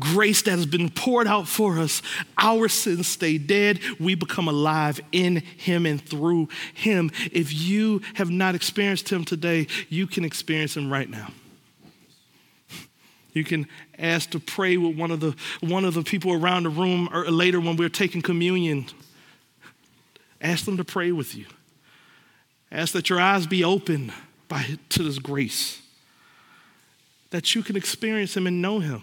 grace 0.00 0.42
that 0.42 0.52
has 0.52 0.66
been 0.66 0.90
poured 0.90 1.28
out 1.28 1.46
for 1.46 1.78
us, 1.78 2.02
our 2.36 2.68
sins 2.68 3.06
stay 3.06 3.38
dead. 3.38 3.78
We 4.00 4.16
become 4.16 4.48
alive 4.48 4.98
in 5.12 5.36
him 5.36 5.86
and 5.86 6.04
through 6.04 6.48
him. 6.72 7.12
If 7.30 7.52
you 7.52 8.00
have 8.14 8.30
not 8.30 8.56
experienced 8.56 9.08
him 9.10 9.24
today, 9.24 9.68
you 9.88 10.08
can 10.08 10.24
experience 10.24 10.76
him 10.76 10.92
right 10.92 11.08
now. 11.08 11.30
You 13.34 13.44
can 13.44 13.66
ask 13.98 14.30
to 14.30 14.40
pray 14.40 14.76
with 14.76 14.96
one 14.96 15.10
of 15.10 15.20
the, 15.20 15.36
one 15.60 15.84
of 15.84 15.94
the 15.94 16.02
people 16.02 16.32
around 16.32 16.62
the 16.62 16.70
room 16.70 17.08
or 17.12 17.30
later 17.30 17.60
when 17.60 17.76
we're 17.76 17.88
taking 17.88 18.22
communion. 18.22 18.86
Ask 20.40 20.64
them 20.64 20.76
to 20.76 20.84
pray 20.84 21.10
with 21.12 21.34
you. 21.34 21.46
Ask 22.70 22.92
that 22.92 23.10
your 23.10 23.20
eyes 23.20 23.46
be 23.46 23.64
open 23.64 24.12
by, 24.48 24.78
to 24.90 25.02
this 25.02 25.18
grace, 25.18 25.82
that 27.30 27.54
you 27.54 27.62
can 27.62 27.76
experience 27.76 28.36
Him 28.36 28.46
and 28.46 28.62
know 28.62 28.78
Him. 28.78 29.02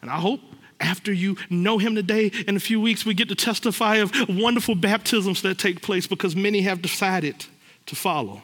And 0.00 0.10
I 0.10 0.16
hope 0.16 0.40
after 0.80 1.12
you 1.12 1.36
know 1.50 1.78
Him 1.78 1.94
today, 1.94 2.32
in 2.46 2.56
a 2.56 2.60
few 2.60 2.80
weeks, 2.80 3.04
we 3.04 3.12
get 3.12 3.28
to 3.28 3.34
testify 3.34 3.96
of 3.96 4.12
wonderful 4.28 4.74
baptisms 4.74 5.42
that 5.42 5.58
take 5.58 5.82
place 5.82 6.06
because 6.06 6.34
many 6.34 6.62
have 6.62 6.80
decided 6.80 7.44
to 7.86 7.94
follow. 7.96 8.42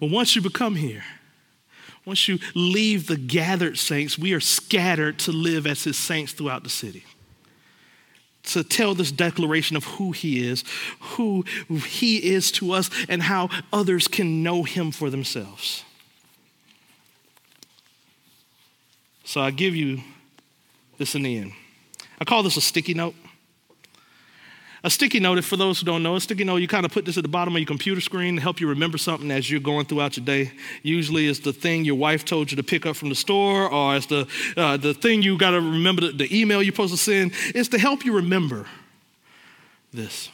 But 0.00 0.10
once 0.10 0.34
you 0.34 0.42
become 0.42 0.74
here, 0.74 1.04
once 2.04 2.26
you 2.26 2.38
leave 2.54 3.06
the 3.06 3.16
gathered 3.16 3.78
saints, 3.78 4.18
we 4.18 4.32
are 4.32 4.40
scattered 4.40 5.18
to 5.20 5.32
live 5.32 5.66
as 5.66 5.84
his 5.84 5.96
saints 5.96 6.32
throughout 6.32 6.64
the 6.64 6.70
city. 6.70 7.04
To 8.44 8.64
tell 8.64 8.94
this 8.94 9.12
declaration 9.12 9.76
of 9.76 9.84
who 9.84 10.10
he 10.10 10.44
is, 10.44 10.64
who 11.00 11.44
he 11.68 12.16
is 12.16 12.50
to 12.52 12.72
us, 12.72 12.90
and 13.08 13.22
how 13.22 13.50
others 13.72 14.08
can 14.08 14.42
know 14.42 14.64
him 14.64 14.90
for 14.90 15.10
themselves. 15.10 15.84
So 19.24 19.40
I 19.40 19.52
give 19.52 19.76
you 19.76 20.00
this 20.98 21.14
in 21.14 21.22
the 21.22 21.38
end. 21.38 21.52
I 22.20 22.24
call 22.24 22.42
this 22.42 22.56
a 22.56 22.60
sticky 22.60 22.94
note. 22.94 23.14
A 24.84 24.90
sticky 24.90 25.20
note, 25.20 25.44
for 25.44 25.56
those 25.56 25.78
who 25.78 25.86
don't 25.86 26.02
know, 26.02 26.16
a 26.16 26.20
sticky 26.20 26.42
note, 26.42 26.56
you 26.56 26.66
kind 26.66 26.84
of 26.84 26.90
put 26.90 27.04
this 27.04 27.16
at 27.16 27.22
the 27.22 27.28
bottom 27.28 27.54
of 27.54 27.60
your 27.60 27.66
computer 27.66 28.00
screen 28.00 28.34
to 28.34 28.42
help 28.42 28.60
you 28.60 28.68
remember 28.68 28.98
something 28.98 29.30
as 29.30 29.48
you're 29.48 29.60
going 29.60 29.86
throughout 29.86 30.16
your 30.16 30.26
day. 30.26 30.50
Usually 30.82 31.28
it's 31.28 31.38
the 31.38 31.52
thing 31.52 31.84
your 31.84 31.94
wife 31.94 32.24
told 32.24 32.50
you 32.50 32.56
to 32.56 32.64
pick 32.64 32.84
up 32.84 32.96
from 32.96 33.08
the 33.08 33.14
store, 33.14 33.70
or 33.72 33.94
it's 33.94 34.06
the, 34.06 34.26
uh, 34.56 34.76
the 34.76 34.92
thing 34.92 35.22
you 35.22 35.38
got 35.38 35.50
to 35.50 35.60
remember, 35.60 36.00
the, 36.02 36.12
the 36.12 36.40
email 36.40 36.60
you're 36.62 36.72
supposed 36.72 36.94
to 36.94 36.98
send. 36.98 37.32
It's 37.54 37.68
to 37.68 37.78
help 37.78 38.04
you 38.04 38.12
remember 38.12 38.66
this. 39.92 40.30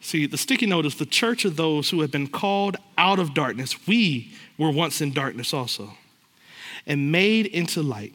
See, 0.00 0.26
the 0.26 0.38
sticky 0.38 0.66
note 0.66 0.86
is 0.86 0.94
the 0.94 1.06
church 1.06 1.44
of 1.44 1.56
those 1.56 1.90
who 1.90 2.00
have 2.00 2.12
been 2.12 2.28
called 2.28 2.76
out 2.96 3.18
of 3.18 3.34
darkness. 3.34 3.88
We 3.88 4.32
were 4.56 4.70
once 4.70 5.00
in 5.00 5.12
darkness 5.12 5.52
also, 5.52 5.94
and 6.86 7.10
made 7.10 7.46
into 7.46 7.82
light 7.82 8.14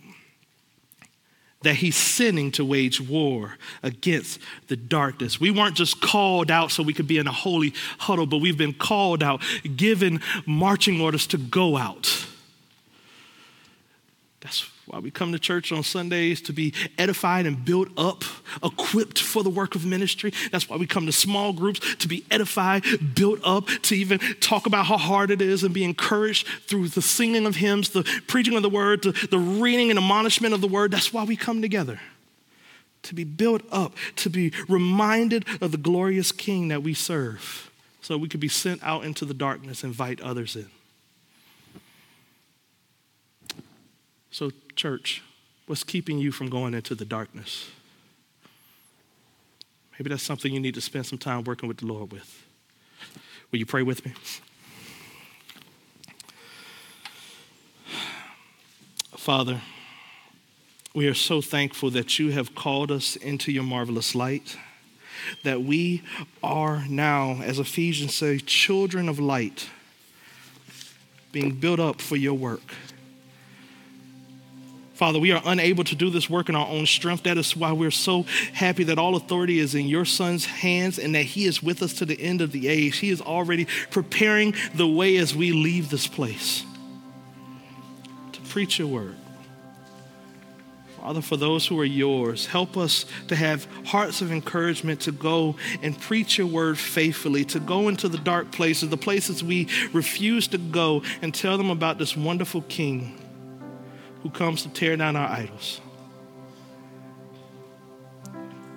that 1.61 1.75
he's 1.75 1.95
sending 1.95 2.51
to 2.51 2.65
wage 2.65 2.99
war 2.99 3.57
against 3.83 4.39
the 4.67 4.75
darkness. 4.75 5.39
We 5.39 5.51
weren't 5.51 5.75
just 5.75 6.01
called 6.01 6.49
out 6.49 6.71
so 6.71 6.81
we 6.83 6.93
could 6.93 7.07
be 7.07 7.17
in 7.17 7.27
a 7.27 7.31
holy 7.31 7.73
huddle, 7.99 8.25
but 8.25 8.37
we've 8.37 8.57
been 8.57 8.73
called 8.73 9.21
out, 9.21 9.41
given 9.75 10.21
marching 10.45 10.99
orders 10.99 11.27
to 11.27 11.37
go 11.37 11.77
out. 11.77 12.25
That's 14.41 14.70
why 14.91 14.99
we 14.99 15.09
come 15.09 15.31
to 15.31 15.39
church 15.39 15.71
on 15.71 15.83
Sundays 15.83 16.41
to 16.41 16.51
be 16.51 16.73
edified 16.97 17.45
and 17.45 17.63
built 17.63 17.87
up, 17.95 18.25
equipped 18.61 19.19
for 19.19 19.41
the 19.41 19.49
work 19.49 19.73
of 19.73 19.85
ministry. 19.85 20.33
That's 20.51 20.67
why 20.67 20.75
we 20.75 20.85
come 20.85 21.05
to 21.05 21.13
small 21.13 21.53
groups 21.53 21.95
to 21.95 22.09
be 22.09 22.25
edified, 22.29 22.83
built 23.15 23.39
up, 23.45 23.67
to 23.83 23.95
even 23.95 24.19
talk 24.41 24.65
about 24.65 24.87
how 24.87 24.97
hard 24.97 25.31
it 25.31 25.41
is 25.41 25.63
and 25.63 25.73
be 25.73 25.85
encouraged 25.85 26.45
through 26.67 26.89
the 26.89 27.01
singing 27.01 27.45
of 27.45 27.55
hymns, 27.55 27.91
the 27.91 28.03
preaching 28.27 28.57
of 28.57 28.63
the 28.63 28.69
word, 28.69 29.03
the, 29.03 29.27
the 29.31 29.39
reading 29.39 29.91
and 29.91 29.97
admonishment 29.97 30.53
of 30.53 30.59
the 30.59 30.67
word. 30.67 30.91
That's 30.91 31.13
why 31.13 31.23
we 31.23 31.37
come 31.37 31.61
together. 31.61 32.01
To 33.03 33.15
be 33.15 33.23
built 33.23 33.61
up, 33.71 33.95
to 34.17 34.29
be 34.29 34.51
reminded 34.67 35.45
of 35.61 35.71
the 35.71 35.77
glorious 35.77 36.33
King 36.33 36.67
that 36.67 36.83
we 36.83 36.93
serve, 36.93 37.71
so 38.01 38.17
we 38.17 38.27
could 38.27 38.41
be 38.41 38.49
sent 38.49 38.83
out 38.83 39.05
into 39.05 39.23
the 39.23 39.33
darkness, 39.33 39.85
invite 39.85 40.19
others 40.19 40.57
in. 40.57 40.69
So, 44.31 44.51
church, 44.75 45.21
what's 45.67 45.83
keeping 45.83 46.17
you 46.17 46.31
from 46.31 46.49
going 46.49 46.73
into 46.73 46.95
the 46.95 47.05
darkness? 47.05 47.69
Maybe 49.99 50.09
that's 50.09 50.23
something 50.23 50.53
you 50.53 50.59
need 50.59 50.73
to 50.75 50.81
spend 50.81 51.05
some 51.05 51.17
time 51.17 51.43
working 51.43 51.67
with 51.67 51.77
the 51.77 51.85
Lord 51.85 52.11
with. 52.11 52.45
Will 53.51 53.59
you 53.59 53.65
pray 53.65 53.83
with 53.83 54.05
me? 54.05 54.13
Father, 59.17 59.61
we 60.95 61.07
are 61.07 61.13
so 61.13 61.41
thankful 61.41 61.91
that 61.91 62.17
you 62.17 62.31
have 62.31 62.55
called 62.55 62.89
us 62.89 63.17
into 63.17 63.51
your 63.51 63.63
marvelous 63.63 64.15
light, 64.15 64.57
that 65.43 65.61
we 65.61 66.01
are 66.41 66.85
now, 66.89 67.41
as 67.43 67.59
Ephesians 67.59 68.15
say, 68.15 68.39
children 68.39 69.07
of 69.07 69.19
light, 69.19 69.69
being 71.31 71.51
built 71.51 71.79
up 71.79 72.01
for 72.01 72.15
your 72.15 72.33
work. 72.33 72.73
Father, 75.01 75.17
we 75.17 75.31
are 75.31 75.41
unable 75.45 75.83
to 75.85 75.95
do 75.95 76.11
this 76.11 76.29
work 76.29 76.47
in 76.47 76.55
our 76.55 76.67
own 76.67 76.85
strength. 76.85 77.23
That 77.23 77.39
is 77.39 77.57
why 77.57 77.71
we're 77.71 77.89
so 77.89 78.21
happy 78.53 78.83
that 78.83 78.99
all 78.99 79.15
authority 79.15 79.57
is 79.57 79.73
in 79.73 79.87
your 79.87 80.05
Son's 80.05 80.45
hands 80.45 80.99
and 80.99 81.15
that 81.15 81.23
He 81.23 81.45
is 81.45 81.63
with 81.63 81.81
us 81.81 81.93
to 81.93 82.05
the 82.05 82.21
end 82.21 82.39
of 82.39 82.51
the 82.51 82.67
age. 82.67 82.97
He 82.97 83.09
is 83.09 83.19
already 83.19 83.65
preparing 83.89 84.53
the 84.75 84.87
way 84.87 85.17
as 85.17 85.35
we 85.35 85.53
leave 85.53 85.89
this 85.89 86.05
place 86.05 86.63
to 88.33 88.41
preach 88.41 88.77
your 88.77 88.89
word. 88.89 89.15
Father, 90.99 91.21
for 91.21 91.35
those 91.35 91.65
who 91.65 91.79
are 91.79 91.83
yours, 91.83 92.45
help 92.45 92.77
us 92.77 93.07
to 93.29 93.35
have 93.35 93.65
hearts 93.87 94.21
of 94.21 94.31
encouragement 94.31 95.01
to 95.01 95.11
go 95.11 95.55
and 95.81 95.99
preach 95.99 96.37
your 96.37 96.45
word 96.45 96.77
faithfully, 96.77 97.43
to 97.45 97.59
go 97.59 97.87
into 97.87 98.07
the 98.07 98.19
dark 98.19 98.51
places, 98.51 98.89
the 98.89 98.97
places 98.97 99.43
we 99.43 99.67
refuse 99.93 100.47
to 100.49 100.59
go, 100.59 101.01
and 101.23 101.33
tell 101.33 101.57
them 101.57 101.71
about 101.71 101.97
this 101.97 102.15
wonderful 102.15 102.61
King 102.61 103.17
who 104.23 104.29
comes 104.29 104.63
to 104.63 104.69
tear 104.69 104.97
down 104.97 105.15
our 105.15 105.27
idols. 105.27 105.81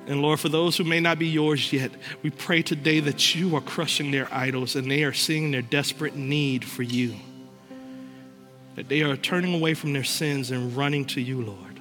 And 0.07 0.21
Lord, 0.21 0.39
for 0.39 0.51
those 0.51 0.77
who 0.77 0.85
may 0.85 1.01
not 1.01 1.19
be 1.19 1.29
yours 1.29 1.73
yet, 1.73 1.91
we 2.23 2.31
pray 2.31 2.63
today 2.63 3.01
that 3.01 3.35
you 3.35 3.57
are 3.57 3.63
crushing 3.63 4.11
their 4.11 4.33
idols 4.33 4.77
and 4.77 4.91
they 4.91 5.03
are 5.05 5.15
seeing 5.15 5.51
their 5.51 5.63
desperate 5.63 6.15
need 6.15 6.65
for 6.65 6.83
you. 6.83 7.15
That 8.75 8.89
they 8.89 9.03
are 9.03 9.17
turning 9.17 9.55
away 9.55 9.73
from 9.73 9.93
their 9.93 10.05
sins 10.05 10.51
and 10.51 10.77
running 10.77 11.07
to 11.07 11.21
you, 11.21 11.41
Lord. 11.43 11.81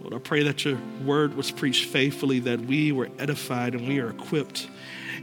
Lord, 0.00 0.14
I 0.14 0.18
pray 0.18 0.44
that 0.44 0.64
your 0.64 0.78
word 1.04 1.34
was 1.34 1.50
preached 1.50 1.90
faithfully, 1.90 2.40
that 2.40 2.60
we 2.60 2.90
were 2.92 3.10
edified 3.18 3.74
and 3.74 3.86
we 3.86 4.00
are 4.00 4.10
equipped 4.10 4.68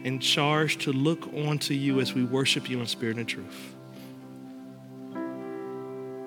and 0.03 0.22
charged 0.22 0.82
to 0.82 0.93
look 0.93 1.34
onto 1.34 1.74
you 1.74 1.99
as 1.99 2.14
we 2.14 2.24
worship 2.24 2.70
you 2.70 2.80
in 2.80 2.86
spirit 2.86 3.18
and 3.18 3.28
truth. 3.28 3.76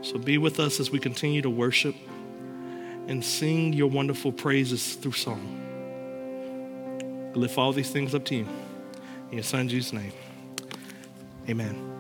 So 0.03 0.19
be 0.19 0.37
with 0.37 0.59
us 0.59 0.81
as 0.81 0.91
we 0.91 0.99
continue 0.99 1.43
to 1.43 1.51
worship 1.51 1.95
and 3.07 3.25
sing 3.25 3.73
your 3.73 3.89
wonderful 3.89 4.33
praises 4.33 4.95
through 4.95 5.13
song. 5.13 5.59
I 7.35 7.39
lift 7.39 7.57
all 7.57 7.73
these 7.73 7.91
things 7.91 8.15
up 8.15 8.25
to 8.27 8.35
you. 8.35 8.47
In 9.31 9.35
your 9.35 9.43
son 9.45 9.69
Jesus' 9.69 9.93
name. 9.93 10.13
Amen. 11.49 11.92